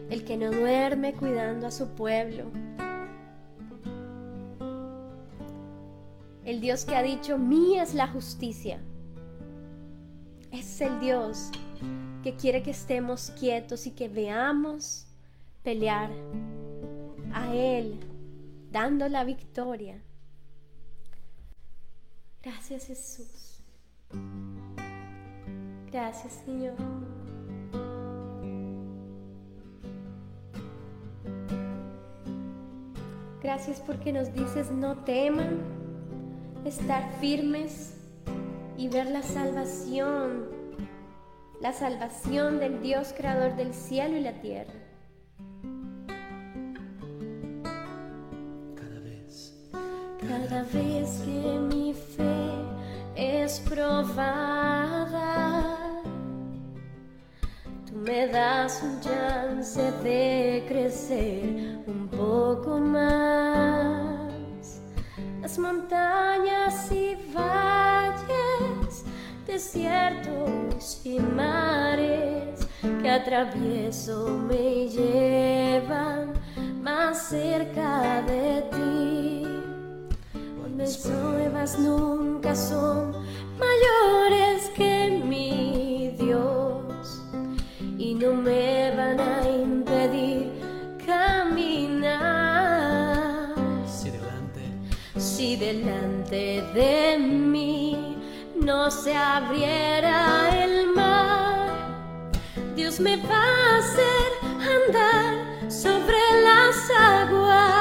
el 0.10 0.24
que 0.24 0.38
no 0.38 0.50
duerme 0.52 1.12
cuidando 1.12 1.68
a 1.68 1.72
su 1.72 1.90
pueblo. 1.90 2.46
El 6.46 6.62
Dios 6.62 6.86
que 6.86 6.96
ha 6.96 7.04
dicho, 7.04 7.38
mía 7.38 7.84
es 7.84 7.94
la 7.94 8.08
justicia. 8.08 8.80
Es 10.54 10.80
el 10.80 11.02
Dios 11.02 11.52
que 12.24 12.34
quiere 12.38 12.64
que 12.64 12.72
estemos 12.72 13.32
quietos 13.32 13.88
y 13.88 13.92
que 13.92 14.08
veamos 14.08 15.06
pelear 15.64 16.12
a 17.34 17.54
Él 17.54 18.00
dando 18.72 19.08
la 19.10 19.24
victoria. 19.24 20.02
Gracias 22.42 22.88
Jesús. 22.88 23.64
Gracias 25.92 26.42
Señor. 26.46 26.76
Gracias 33.42 33.82
porque 33.82 34.14
nos 34.14 34.34
dices 34.34 34.70
no 34.70 34.98
teman, 35.04 35.62
estar 36.66 37.12
firmes 37.20 37.96
y 38.78 38.90
ver 38.90 39.08
la 39.08 39.24
salvación, 39.24 40.50
la 41.62 41.74
salvación 41.74 42.60
del 42.60 42.82
Dios 42.82 43.14
creador 43.18 43.56
del 43.56 43.74
cielo 43.74 44.18
y 44.18 44.22
la 44.22 44.34
tierra. 44.42 44.89
que 51.18 51.60
mi 51.70 51.94
fe 51.94 52.66
es 53.16 53.60
probada, 53.62 55.66
tú 57.86 57.96
me 57.96 58.28
das 58.28 58.82
un 58.84 59.00
chance 59.02 59.92
de 60.04 60.64
crecer 60.68 61.80
un 61.88 62.08
poco 62.08 62.80
más. 62.80 64.82
Las 65.42 65.58
montañas 65.58 66.92
y 66.92 67.16
valles, 67.34 69.04
desiertos 69.48 71.02
y 71.04 71.20
mares 71.20 72.68
que 73.02 73.10
atravieso 73.10 74.28
me 74.48 74.88
llevan 74.88 76.34
más 76.82 77.30
cerca 77.30 78.22
de 78.22 78.62
ti. 78.72 79.39
Mis 80.80 80.96
pruebas 80.96 81.78
nunca 81.78 82.56
son 82.56 83.12
mayores 83.60 84.70
que 84.78 85.22
mi 85.26 86.16
Dios 86.18 87.22
y 87.98 88.16
no 88.16 88.32
me 88.34 88.96
van 88.96 89.20
a 89.20 89.46
impedir 89.46 90.54
caminar. 91.06 92.16
Si 93.86 94.10
delante, 94.10 94.72
si 95.18 95.58
delante 95.58 96.64
de 96.74 97.18
mí 97.20 98.16
no 98.56 98.90
se 98.90 99.14
abriera 99.14 100.64
el 100.64 100.94
mar, 100.94 101.68
Dios 102.78 103.02
me 103.02 103.18
va 103.18 103.44
a 103.44 103.80
hacer 103.80 104.30
andar 104.78 105.70
sobre 105.70 106.16
las 106.42 106.90
aguas. 106.98 107.79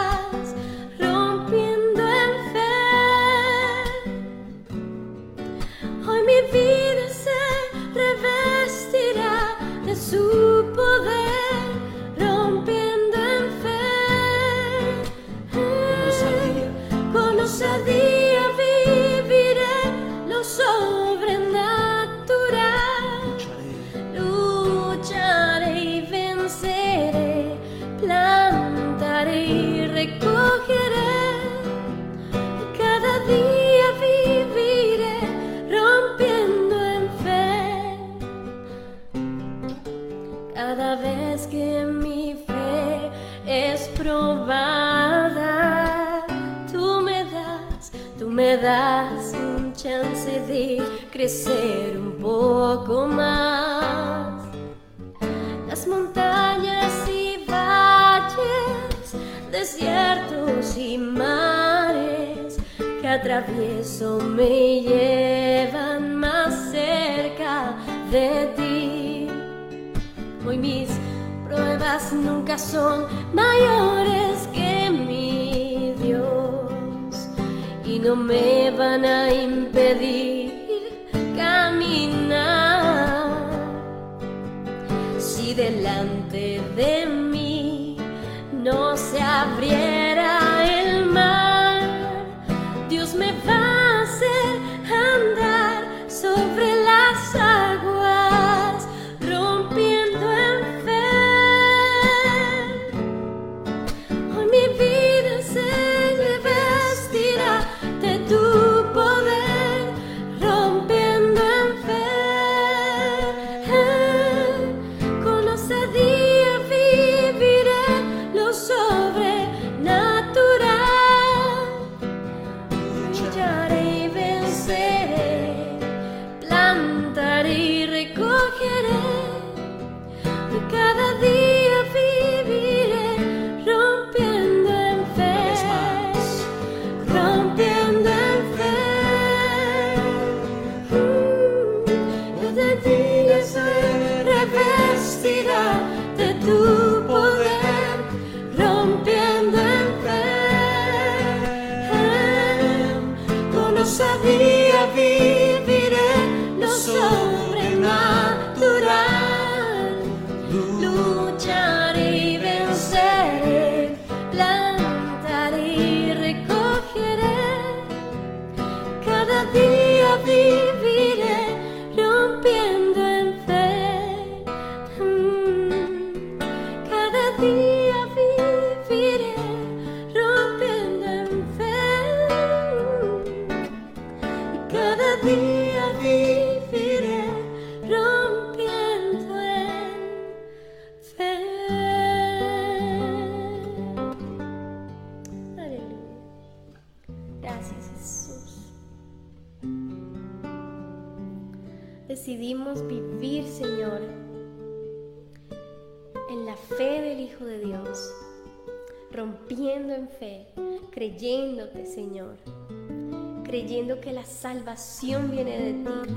salvación 214.68 215.30
viene 215.30 215.58
de 215.58 215.72
ti. 215.72 216.12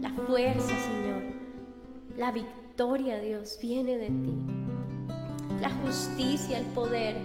La 0.00 0.10
fuerza, 0.10 0.68
Señor. 0.68 1.22
La 2.16 2.30
victoria, 2.30 3.18
Dios, 3.18 3.58
viene 3.60 3.98
de 3.98 4.06
ti. 4.06 4.34
La 5.60 5.70
justicia, 5.70 6.58
el 6.58 6.66
poder, 6.66 7.16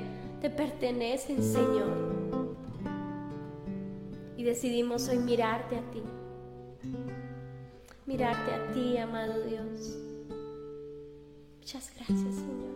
te 0.41 0.49
pertenecen, 0.49 1.43
Señor. 1.43 2.55
Y 4.35 4.43
decidimos 4.43 5.07
hoy 5.09 5.19
mirarte 5.19 5.75
a 5.75 5.91
ti. 5.91 6.01
Mirarte 8.07 8.51
a 8.51 8.71
ti, 8.73 8.97
amado 8.97 9.43
Dios. 9.43 9.95
Muchas 11.59 11.93
gracias, 11.95 12.35
Señor. 12.35 12.71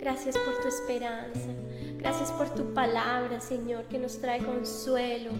Gracias 0.00 0.38
por 0.38 0.54
tu 0.62 0.68
esperanza. 0.68 1.50
Gracias 2.06 2.30
por 2.30 2.48
tu 2.50 2.72
palabra, 2.72 3.40
Señor, 3.40 3.86
que 3.86 3.98
nos 3.98 4.20
trae 4.20 4.38
consuelo, 4.38 5.32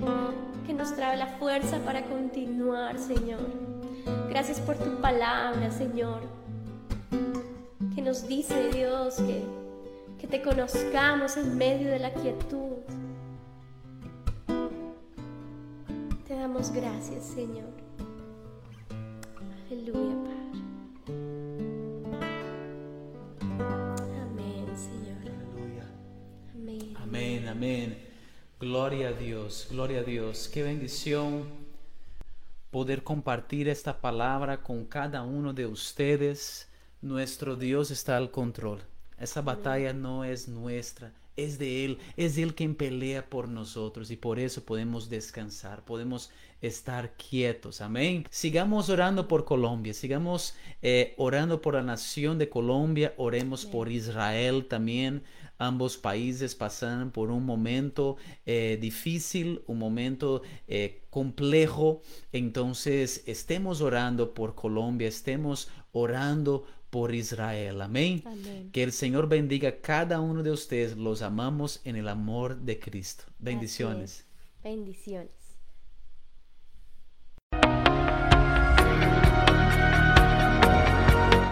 que 0.66 0.74
nos 0.74 0.92
trae 0.96 1.16
la 1.16 1.28
fuerza 1.38 1.78
para 1.84 2.02
continuar, 2.02 2.98
Señor. 2.98 3.38
Gracias 4.28 4.58
por 4.58 4.74
tu 4.74 5.00
palabra, 5.00 5.70
Señor, 5.70 6.22
que 7.94 8.02
nos 8.02 8.26
dice, 8.26 8.70
Dios, 8.70 9.14
que, 9.14 9.44
que 10.18 10.26
te 10.26 10.42
conozcamos 10.42 11.36
en 11.36 11.56
medio 11.56 11.88
de 11.88 12.00
la 12.00 12.12
quietud. 12.12 12.78
Te 16.26 16.34
damos 16.34 16.72
gracias, 16.72 17.26
Señor. 17.26 17.70
Aleluya, 19.70 20.05
Amén. 27.56 27.96
Gloria 28.60 29.08
a 29.08 29.12
Dios, 29.12 29.68
gloria 29.70 30.00
a 30.00 30.02
Dios. 30.02 30.46
Qué 30.52 30.62
bendición 30.62 31.44
poder 32.70 33.02
compartir 33.02 33.66
esta 33.66 33.98
palabra 33.98 34.62
con 34.62 34.84
cada 34.84 35.22
uno 35.22 35.54
de 35.54 35.64
ustedes. 35.64 36.68
Nuestro 37.00 37.56
Dios 37.56 37.90
está 37.90 38.18
al 38.18 38.30
control. 38.30 38.82
Esa 39.18 39.40
batalla 39.40 39.94
no 39.94 40.22
es 40.22 40.48
nuestra, 40.48 41.14
es 41.34 41.58
de 41.58 41.86
Él. 41.86 41.98
Es 42.18 42.36
Él 42.36 42.54
quien 42.54 42.74
pelea 42.74 43.24
por 43.24 43.48
nosotros 43.48 44.10
y 44.10 44.16
por 44.18 44.38
eso 44.38 44.62
podemos 44.62 45.08
descansar, 45.08 45.82
podemos 45.82 46.30
estar 46.60 47.14
quietos. 47.16 47.80
Amén. 47.80 48.26
Sigamos 48.28 48.90
orando 48.90 49.28
por 49.28 49.46
Colombia, 49.46 49.94
sigamos 49.94 50.54
eh, 50.82 51.14
orando 51.16 51.62
por 51.62 51.72
la 51.72 51.82
nación 51.82 52.36
de 52.36 52.50
Colombia, 52.50 53.14
oremos 53.16 53.64
por 53.64 53.90
Israel 53.90 54.66
también. 54.68 55.22
Ambos 55.58 55.96
países 55.96 56.54
pasan 56.54 57.10
por 57.10 57.30
un 57.30 57.44
momento 57.44 58.16
eh, 58.44 58.78
difícil, 58.80 59.62
un 59.66 59.78
momento 59.78 60.42
eh, 60.68 61.02
complejo. 61.10 62.02
Entonces, 62.32 63.22
estemos 63.26 63.80
orando 63.80 64.34
por 64.34 64.54
Colombia, 64.54 65.08
estemos 65.08 65.68
orando 65.92 66.64
por 66.90 67.14
Israel. 67.14 67.80
Amén. 67.82 68.22
Amén. 68.26 68.70
Que 68.72 68.82
el 68.82 68.92
Señor 68.92 69.28
bendiga 69.28 69.68
a 69.68 69.76
cada 69.80 70.20
uno 70.20 70.42
de 70.42 70.50
ustedes. 70.50 70.96
Los 70.96 71.22
amamos 71.22 71.80
en 71.84 71.96
el 71.96 72.08
amor 72.08 72.56
de 72.56 72.78
Cristo. 72.78 73.24
Bendiciones. 73.38 74.20
es. 74.20 74.26
Bendiciones. 74.62 75.35